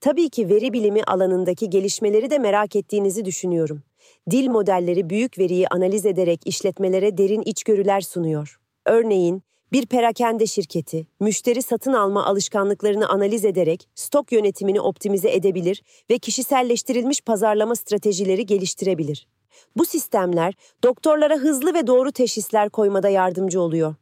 Tabii 0.00 0.28
ki 0.28 0.48
veri 0.48 0.72
bilimi 0.72 1.04
alanındaki 1.04 1.70
gelişmeleri 1.70 2.30
de 2.30 2.38
merak 2.38 2.76
ettiğinizi 2.76 3.24
düşünüyorum. 3.24 3.82
Dil 4.30 4.48
modelleri 4.48 5.10
büyük 5.10 5.38
veriyi 5.38 5.68
analiz 5.68 6.06
ederek 6.06 6.40
işletmelere 6.44 7.18
derin 7.18 7.42
içgörüler 7.42 8.00
sunuyor. 8.00 8.60
Örneğin 8.86 9.42
bir 9.72 9.86
perakende 9.86 10.46
şirketi, 10.46 11.06
müşteri 11.20 11.62
satın 11.62 11.92
alma 11.92 12.26
alışkanlıklarını 12.26 13.08
analiz 13.08 13.44
ederek 13.44 13.88
stok 13.94 14.32
yönetimini 14.32 14.80
optimize 14.80 15.30
edebilir 15.30 15.82
ve 16.10 16.18
kişiselleştirilmiş 16.18 17.20
pazarlama 17.20 17.76
stratejileri 17.76 18.46
geliştirebilir. 18.46 19.26
Bu 19.76 19.84
sistemler 19.84 20.54
doktorlara 20.84 21.36
hızlı 21.36 21.74
ve 21.74 21.86
doğru 21.86 22.12
teşhisler 22.12 22.70
koymada 22.70 23.08
yardımcı 23.08 23.60
oluyor. 23.60 23.94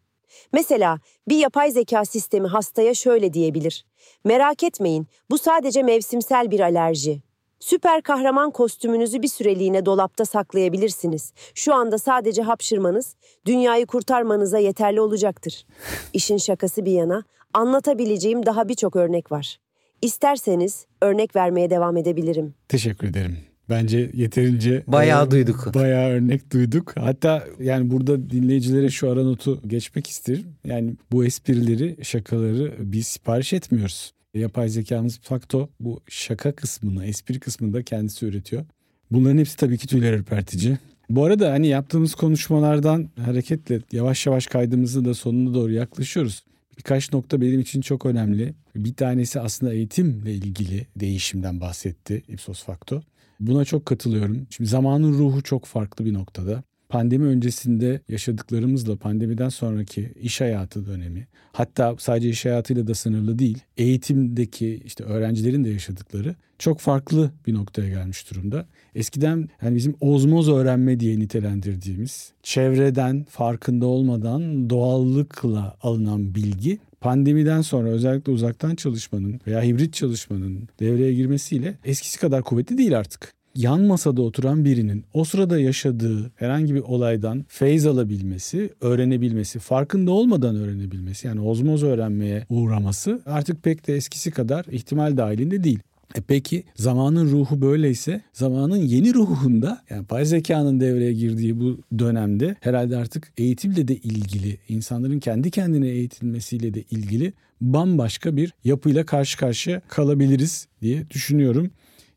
Mesela 0.52 0.98
bir 1.28 1.36
yapay 1.36 1.70
zeka 1.70 2.04
sistemi 2.04 2.48
hastaya 2.48 2.94
şöyle 2.94 3.32
diyebilir. 3.32 3.84
Merak 4.24 4.62
etmeyin, 4.62 5.06
bu 5.30 5.38
sadece 5.38 5.82
mevsimsel 5.82 6.50
bir 6.50 6.60
alerji. 6.60 7.22
Süper 7.62 8.02
kahraman 8.02 8.50
kostümünüzü 8.50 9.22
bir 9.22 9.28
süreliğine 9.28 9.86
dolapta 9.86 10.24
saklayabilirsiniz. 10.24 11.32
Şu 11.54 11.74
anda 11.74 11.98
sadece 11.98 12.42
hapşırmanız, 12.42 13.16
dünyayı 13.46 13.86
kurtarmanıza 13.86 14.58
yeterli 14.58 15.00
olacaktır. 15.00 15.66
İşin 16.12 16.36
şakası 16.36 16.84
bir 16.84 16.92
yana, 16.92 17.24
Anlatabileceğim 17.54 18.46
daha 18.46 18.68
birçok 18.68 18.96
örnek 18.96 19.32
var. 19.32 19.58
İsterseniz 20.02 20.86
örnek 21.00 21.36
vermeye 21.36 21.70
devam 21.70 21.96
edebilirim. 21.96 22.54
Teşekkür 22.68 23.08
ederim. 23.08 23.38
Bence 23.70 24.10
yeterince 24.14 24.84
bayağı 24.86 25.26
e, 25.26 25.30
duyduk. 25.30 25.74
Bayağı 25.74 26.10
örnek 26.10 26.52
duyduk. 26.52 26.92
Hatta 26.96 27.44
yani 27.60 27.90
burada 27.90 28.30
dinleyicilere 28.30 28.90
şu 28.90 29.10
ara 29.10 29.22
notu 29.22 29.60
geçmek 29.66 30.06
isterim. 30.06 30.46
Yani 30.64 30.94
bu 31.12 31.24
esprileri, 31.24 32.04
şakaları 32.04 32.74
biz 32.78 33.06
sipariş 33.06 33.52
etmiyoruz. 33.52 34.12
Yapay 34.34 34.68
zekamız 34.68 35.18
Fakto 35.22 35.68
bu 35.80 36.00
şaka 36.08 36.52
kısmını, 36.52 37.06
espri 37.06 37.40
kısmını 37.40 37.72
da 37.72 37.82
kendisi 37.82 38.26
üretiyor. 38.26 38.64
Bunların 39.10 39.38
hepsi 39.38 39.56
tabii 39.56 39.78
ki 39.78 39.86
tüyler 39.86 40.12
ürpertici. 40.12 40.78
Bu 41.10 41.24
arada 41.24 41.52
hani 41.52 41.66
yaptığımız 41.66 42.14
konuşmalardan 42.14 43.10
hareketle 43.24 43.80
yavaş 43.92 44.26
yavaş 44.26 44.46
kaydımızı 44.46 45.04
da 45.04 45.14
sonuna 45.14 45.54
doğru 45.54 45.72
yaklaşıyoruz. 45.72 46.44
Birkaç 46.78 47.12
nokta 47.12 47.40
benim 47.40 47.60
için 47.60 47.80
çok 47.80 48.06
önemli. 48.06 48.54
Bir 48.76 48.94
tanesi 48.94 49.40
aslında 49.40 49.74
eğitimle 49.74 50.34
ilgili 50.34 50.86
değişimden 50.96 51.60
bahsetti 51.60 52.22
Ipsos 52.28 52.64
Facto. 52.64 53.02
Buna 53.40 53.64
çok 53.64 53.86
katılıyorum. 53.86 54.46
Şimdi 54.50 54.70
zamanın 54.70 55.12
ruhu 55.12 55.42
çok 55.42 55.64
farklı 55.64 56.04
bir 56.04 56.14
noktada. 56.14 56.62
Pandemi 56.92 57.26
öncesinde 57.26 58.00
yaşadıklarımızla 58.08 58.96
pandemiden 58.96 59.48
sonraki 59.48 60.12
iş 60.20 60.40
hayatı 60.40 60.86
dönemi 60.86 61.26
hatta 61.52 61.96
sadece 61.98 62.28
iş 62.28 62.44
hayatıyla 62.44 62.86
da 62.86 62.94
sınırlı 62.94 63.38
değil 63.38 63.58
eğitimdeki 63.76 64.82
işte 64.84 65.04
öğrencilerin 65.04 65.64
de 65.64 65.68
yaşadıkları 65.68 66.34
çok 66.58 66.80
farklı 66.80 67.30
bir 67.46 67.54
noktaya 67.54 67.88
gelmiş 67.88 68.30
durumda. 68.30 68.66
Eskiden 68.94 69.48
yani 69.62 69.76
bizim 69.76 69.96
ozmoz 70.00 70.48
öğrenme 70.48 71.00
diye 71.00 71.18
nitelendirdiğimiz 71.18 72.32
çevreden 72.42 73.24
farkında 73.30 73.86
olmadan 73.86 74.70
doğallıkla 74.70 75.76
alınan 75.82 76.34
bilgi 76.34 76.78
pandemiden 77.00 77.60
sonra 77.60 77.88
özellikle 77.88 78.32
uzaktan 78.32 78.74
çalışmanın 78.74 79.40
veya 79.46 79.62
hibrit 79.62 79.94
çalışmanın 79.94 80.68
devreye 80.80 81.14
girmesiyle 81.14 81.78
eskisi 81.84 82.20
kadar 82.20 82.42
kuvvetli 82.42 82.78
değil 82.78 82.98
artık. 82.98 83.41
Yan 83.56 83.80
masada 83.80 84.22
oturan 84.22 84.64
birinin 84.64 85.04
o 85.14 85.24
sırada 85.24 85.58
yaşadığı 85.58 86.30
herhangi 86.36 86.74
bir 86.74 86.80
olaydan 86.80 87.44
feyz 87.48 87.86
alabilmesi, 87.86 88.70
öğrenebilmesi, 88.80 89.58
farkında 89.58 90.10
olmadan 90.10 90.56
öğrenebilmesi 90.56 91.26
yani 91.26 91.40
ozmoz 91.40 91.82
öğrenmeye 91.82 92.46
uğraması 92.48 93.22
artık 93.26 93.62
pek 93.62 93.86
de 93.86 93.96
eskisi 93.96 94.30
kadar 94.30 94.64
ihtimal 94.70 95.16
dahilinde 95.16 95.64
değil. 95.64 95.78
E 96.14 96.20
peki 96.20 96.64
zamanın 96.74 97.30
ruhu 97.30 97.60
böyleyse 97.60 98.20
zamanın 98.32 98.76
yeni 98.76 99.14
ruhunda 99.14 99.82
yani 99.90 100.06
pay 100.06 100.24
zekanın 100.24 100.80
devreye 100.80 101.12
girdiği 101.12 101.60
bu 101.60 101.80
dönemde 101.98 102.56
herhalde 102.60 102.96
artık 102.96 103.32
eğitimle 103.38 103.88
de 103.88 103.96
ilgili 103.96 104.58
insanların 104.68 105.20
kendi 105.20 105.50
kendine 105.50 105.88
eğitilmesiyle 105.88 106.74
de 106.74 106.82
ilgili 106.90 107.32
bambaşka 107.60 108.36
bir 108.36 108.52
yapıyla 108.64 109.06
karşı 109.06 109.38
karşıya 109.38 109.80
kalabiliriz 109.88 110.66
diye 110.82 111.10
düşünüyorum. 111.10 111.70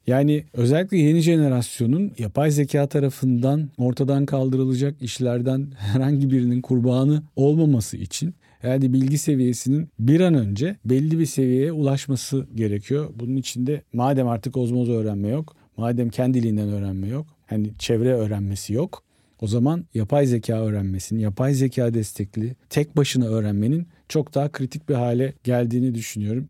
Yani 0.07 0.43
özellikle 0.53 0.97
yeni 0.97 1.19
jenerasyonun 1.19 2.11
yapay 2.17 2.51
zeka 2.51 2.87
tarafından 2.87 3.69
ortadan 3.77 4.25
kaldırılacak 4.25 5.01
işlerden 5.01 5.67
herhangi 5.77 6.31
birinin 6.31 6.61
kurbanı 6.61 7.23
olmaması 7.35 7.97
için 7.97 8.35
yani 8.63 8.93
bilgi 8.93 9.17
seviyesinin 9.17 9.89
bir 9.99 10.19
an 10.19 10.33
önce 10.33 10.75
belli 10.85 11.19
bir 11.19 11.25
seviyeye 11.25 11.71
ulaşması 11.71 12.47
gerekiyor. 12.55 13.09
Bunun 13.15 13.35
içinde 13.35 13.81
madem 13.93 14.27
artık 14.27 14.57
ozmoz 14.57 14.89
öğrenme 14.89 15.27
yok, 15.27 15.55
madem 15.77 16.09
kendiliğinden 16.09 16.69
öğrenme 16.69 17.07
yok, 17.07 17.27
hani 17.45 17.71
çevre 17.79 18.13
öğrenmesi 18.13 18.73
yok. 18.73 19.03
O 19.41 19.47
zaman 19.47 19.85
yapay 19.93 20.25
zeka 20.25 20.65
öğrenmesinin, 20.65 21.19
yapay 21.19 21.53
zeka 21.53 21.93
destekli 21.93 22.55
tek 22.69 22.97
başına 22.97 23.25
öğrenmenin 23.25 23.87
çok 24.09 24.35
daha 24.35 24.51
kritik 24.51 24.89
bir 24.89 24.95
hale 24.95 25.33
geldiğini 25.43 25.95
düşünüyorum 25.95 26.49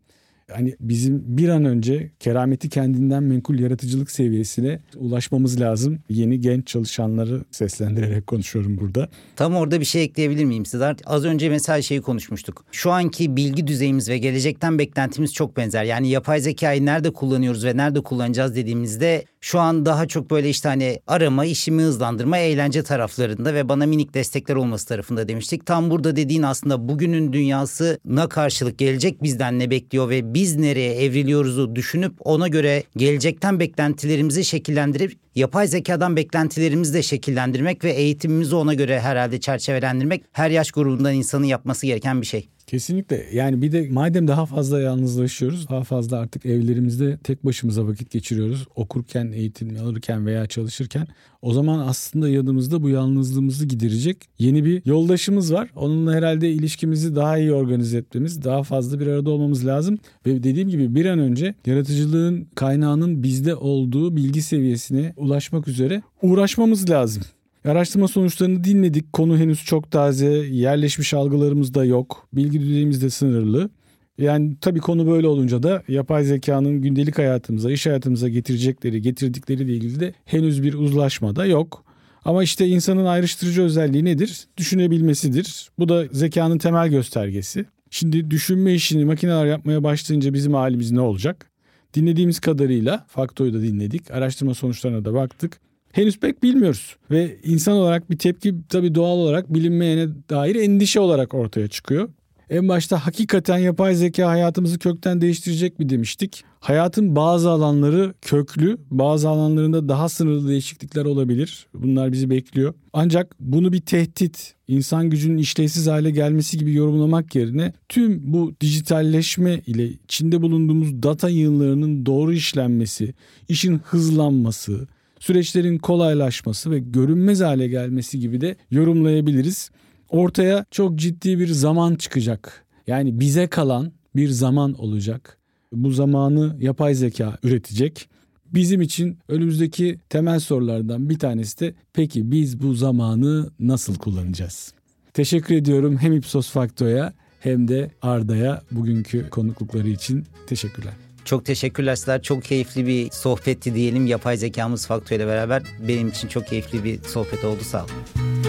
hani 0.52 0.76
bizim 0.80 1.22
bir 1.36 1.48
an 1.48 1.64
önce 1.64 2.10
kerameti 2.20 2.68
kendinden 2.68 3.22
menkul 3.22 3.58
yaratıcılık 3.58 4.10
seviyesine 4.10 4.80
ulaşmamız 4.96 5.60
lazım. 5.60 5.98
Yeni 6.08 6.40
genç 6.40 6.66
çalışanları 6.66 7.44
seslendirerek 7.50 8.26
konuşuyorum 8.26 8.78
burada. 8.78 9.08
Tam 9.36 9.56
orada 9.56 9.80
bir 9.80 9.84
şey 9.84 10.02
ekleyebilir 10.02 10.44
miyim 10.44 10.66
Sedat? 10.66 11.02
Az 11.06 11.24
önce 11.24 11.48
mesela 11.48 11.82
şeyi 11.82 12.02
konuşmuştuk. 12.02 12.64
Şu 12.72 12.90
anki 12.90 13.36
bilgi 13.36 13.66
düzeyimiz 13.66 14.08
ve 14.08 14.18
gelecekten 14.18 14.78
beklentimiz 14.78 15.32
çok 15.32 15.56
benzer. 15.56 15.84
Yani 15.84 16.08
yapay 16.08 16.40
zekayı 16.40 16.84
nerede 16.84 17.10
kullanıyoruz 17.10 17.64
ve 17.64 17.76
nerede 17.76 18.00
kullanacağız 18.00 18.56
dediğimizde 18.56 19.24
şu 19.46 19.60
an 19.60 19.86
daha 19.86 20.06
çok 20.06 20.30
böyle 20.30 20.48
işte 20.48 20.68
hani 20.68 21.00
arama, 21.06 21.44
işimi 21.44 21.82
hızlandırma, 21.82 22.38
eğlence 22.38 22.82
taraflarında 22.82 23.54
ve 23.54 23.68
bana 23.68 23.86
minik 23.86 24.14
destekler 24.14 24.54
olması 24.54 24.88
tarafında 24.88 25.28
demiştik. 25.28 25.66
Tam 25.66 25.90
burada 25.90 26.16
dediğin 26.16 26.42
aslında 26.42 26.88
bugünün 26.88 27.32
dünyasına 27.32 28.28
karşılık 28.28 28.78
gelecek 28.78 29.22
bizden 29.22 29.58
ne 29.58 29.70
bekliyor 29.70 30.10
ve 30.10 30.34
biz 30.34 30.56
nereye 30.56 30.94
evriliyoruzu 30.94 31.76
düşünüp 31.76 32.12
ona 32.20 32.48
göre 32.48 32.82
gelecekten 32.96 33.60
beklentilerimizi 33.60 34.44
şekillendirip 34.44 35.18
yapay 35.34 35.68
zekadan 35.68 36.16
beklentilerimizi 36.16 36.94
de 36.94 37.02
şekillendirmek 37.02 37.84
ve 37.84 37.92
eğitimimizi 37.92 38.54
ona 38.54 38.74
göre 38.74 39.00
herhalde 39.00 39.40
çerçevelendirmek 39.40 40.24
her 40.32 40.50
yaş 40.50 40.70
grubundan 40.70 41.14
insanın 41.14 41.44
yapması 41.44 41.86
gereken 41.86 42.20
bir 42.20 42.26
şey. 42.26 42.48
Kesinlikle 42.66 43.26
yani 43.32 43.62
bir 43.62 43.72
de 43.72 43.88
madem 43.90 44.28
daha 44.28 44.46
fazla 44.46 44.80
yalnızlaşıyoruz 44.80 45.68
daha 45.68 45.84
fazla 45.84 46.18
artık 46.18 46.46
evlerimizde 46.46 47.18
tek 47.24 47.44
başımıza 47.44 47.86
vakit 47.86 48.10
geçiriyoruz 48.10 48.66
okurken 48.76 49.32
eğitim 49.32 49.76
alırken 49.82 50.26
veya 50.26 50.46
çalışırken 50.46 51.06
o 51.42 51.52
zaman 51.52 51.88
aslında 51.88 52.28
yanımızda 52.28 52.82
bu 52.82 52.88
yalnızlığımızı 52.88 53.66
giderecek 53.66 54.16
yeni 54.38 54.64
bir 54.64 54.82
yoldaşımız 54.84 55.52
var. 55.52 55.70
Onunla 55.76 56.14
herhalde 56.14 56.50
ilişkimizi 56.50 57.16
daha 57.16 57.38
iyi 57.38 57.52
organize 57.52 57.98
etmemiz 57.98 58.44
daha 58.44 58.62
fazla 58.62 59.00
bir 59.00 59.06
arada 59.06 59.30
olmamız 59.30 59.66
lazım 59.66 59.98
ve 60.26 60.42
dediğim 60.42 60.68
gibi 60.68 60.94
bir 60.94 61.06
an 61.06 61.18
önce 61.18 61.54
yaratıcılığın 61.66 62.48
kaynağının 62.54 63.22
bizde 63.22 63.54
olduğu 63.54 64.16
bilgi 64.16 64.42
seviyesine 64.42 65.14
ulaşmak 65.16 65.68
üzere 65.68 66.02
uğraşmamız 66.22 66.90
lazım. 66.90 67.22
Araştırma 67.66 68.08
sonuçlarını 68.08 68.64
dinledik. 68.64 69.12
Konu 69.12 69.38
henüz 69.38 69.64
çok 69.64 69.90
taze, 69.90 70.26
yerleşmiş 70.36 71.14
algılarımız 71.14 71.74
da 71.74 71.84
yok. 71.84 72.28
Bilgi 72.32 72.60
düzeyimiz 72.60 73.02
de 73.02 73.10
sınırlı. 73.10 73.70
Yani 74.18 74.56
tabii 74.60 74.80
konu 74.80 75.06
böyle 75.06 75.26
olunca 75.26 75.62
da 75.62 75.82
yapay 75.88 76.24
zekanın 76.24 76.82
gündelik 76.82 77.18
hayatımıza, 77.18 77.70
iş 77.70 77.86
hayatımıza 77.86 78.28
getirecekleri, 78.28 79.02
getirdikleriyle 79.02 79.72
ilgili 79.72 80.00
de 80.00 80.14
henüz 80.24 80.62
bir 80.62 80.74
uzlaşma 80.74 81.36
da 81.36 81.46
yok. 81.46 81.84
Ama 82.24 82.42
işte 82.42 82.66
insanın 82.66 83.04
ayrıştırıcı 83.04 83.62
özelliği 83.62 84.04
nedir? 84.04 84.46
Düşünebilmesidir. 84.56 85.70
Bu 85.78 85.88
da 85.88 86.04
zekanın 86.12 86.58
temel 86.58 86.88
göstergesi. 86.88 87.64
Şimdi 87.90 88.30
düşünme 88.30 88.74
işini 88.74 89.04
makineler 89.04 89.46
yapmaya 89.46 89.84
başlayınca 89.84 90.34
bizim 90.34 90.54
halimiz 90.54 90.92
ne 90.92 91.00
olacak? 91.00 91.50
Dinlediğimiz 91.94 92.40
kadarıyla, 92.40 93.06
Fakto'yu 93.08 93.54
da 93.54 93.62
dinledik, 93.62 94.10
araştırma 94.10 94.54
sonuçlarına 94.54 95.04
da 95.04 95.14
baktık 95.14 95.60
henüz 95.96 96.20
pek 96.20 96.42
bilmiyoruz. 96.42 96.96
Ve 97.10 97.36
insan 97.44 97.74
olarak 97.76 98.10
bir 98.10 98.18
tepki 98.18 98.54
tabii 98.68 98.94
doğal 98.94 99.16
olarak 99.16 99.54
bilinmeyene 99.54 100.08
dair 100.30 100.56
endişe 100.56 101.00
olarak 101.00 101.34
ortaya 101.34 101.68
çıkıyor. 101.68 102.08
En 102.50 102.68
başta 102.68 103.06
hakikaten 103.06 103.58
yapay 103.58 103.94
zeka 103.94 104.28
hayatımızı 104.28 104.78
kökten 104.78 105.20
değiştirecek 105.20 105.78
mi 105.78 105.88
demiştik. 105.88 106.44
Hayatın 106.60 107.16
bazı 107.16 107.50
alanları 107.50 108.14
köklü, 108.22 108.78
bazı 108.90 109.28
alanlarında 109.28 109.88
daha 109.88 110.08
sınırlı 110.08 110.48
değişiklikler 110.48 111.04
olabilir. 111.04 111.66
Bunlar 111.74 112.12
bizi 112.12 112.30
bekliyor. 112.30 112.74
Ancak 112.92 113.36
bunu 113.40 113.72
bir 113.72 113.80
tehdit, 113.80 114.54
insan 114.68 115.10
gücünün 115.10 115.38
işlevsiz 115.38 115.86
hale 115.86 116.10
gelmesi 116.10 116.58
gibi 116.58 116.74
yorumlamak 116.74 117.34
yerine 117.34 117.72
tüm 117.88 118.32
bu 118.32 118.54
dijitalleşme 118.60 119.60
ile 119.66 119.88
içinde 119.88 120.42
bulunduğumuz 120.42 121.02
data 121.02 121.28
yığınlarının 121.28 122.06
doğru 122.06 122.32
işlenmesi, 122.32 123.14
işin 123.48 123.78
hızlanması, 123.78 124.86
süreçlerin 125.20 125.78
kolaylaşması 125.78 126.70
ve 126.70 126.78
görünmez 126.78 127.40
hale 127.40 127.68
gelmesi 127.68 128.20
gibi 128.20 128.40
de 128.40 128.56
yorumlayabiliriz. 128.70 129.70
Ortaya 130.08 130.64
çok 130.70 130.96
ciddi 130.96 131.38
bir 131.38 131.48
zaman 131.48 131.94
çıkacak. 131.94 132.64
Yani 132.86 133.20
bize 133.20 133.46
kalan 133.46 133.92
bir 134.16 134.28
zaman 134.28 134.74
olacak. 134.74 135.38
Bu 135.72 135.90
zamanı 135.90 136.56
yapay 136.60 136.94
zeka 136.94 137.38
üretecek. 137.42 138.08
Bizim 138.46 138.80
için 138.80 139.18
önümüzdeki 139.28 139.98
temel 140.08 140.40
sorulardan 140.40 141.08
bir 141.08 141.18
tanesi 141.18 141.60
de 141.60 141.74
peki 141.92 142.30
biz 142.30 142.62
bu 142.62 142.74
zamanı 142.74 143.50
nasıl 143.60 143.94
kullanacağız? 143.94 144.72
Teşekkür 145.14 145.54
ediyorum 145.54 145.96
hem 145.96 146.12
Ipsos 146.12 146.50
Facto'ya 146.50 147.12
hem 147.40 147.68
de 147.68 147.90
Arda'ya 148.02 148.62
bugünkü 148.70 149.30
konuklukları 149.30 149.88
için 149.88 150.24
teşekkürler. 150.46 151.05
Çok 151.26 151.44
teşekkürler 151.44 151.96
sizler. 151.96 152.22
Çok 152.22 152.44
keyifli 152.44 152.86
bir 152.86 153.10
sohbetti 153.10 153.74
diyelim. 153.74 154.06
Yapay 154.06 154.36
zekamız 154.36 154.86
faktörüyle 154.86 155.26
beraber 155.26 155.62
benim 155.88 156.08
için 156.08 156.28
çok 156.28 156.46
keyifli 156.46 156.84
bir 156.84 157.02
sohbet 157.02 157.44
oldu. 157.44 157.64
Sağ 157.64 157.84
olun. 157.84 158.45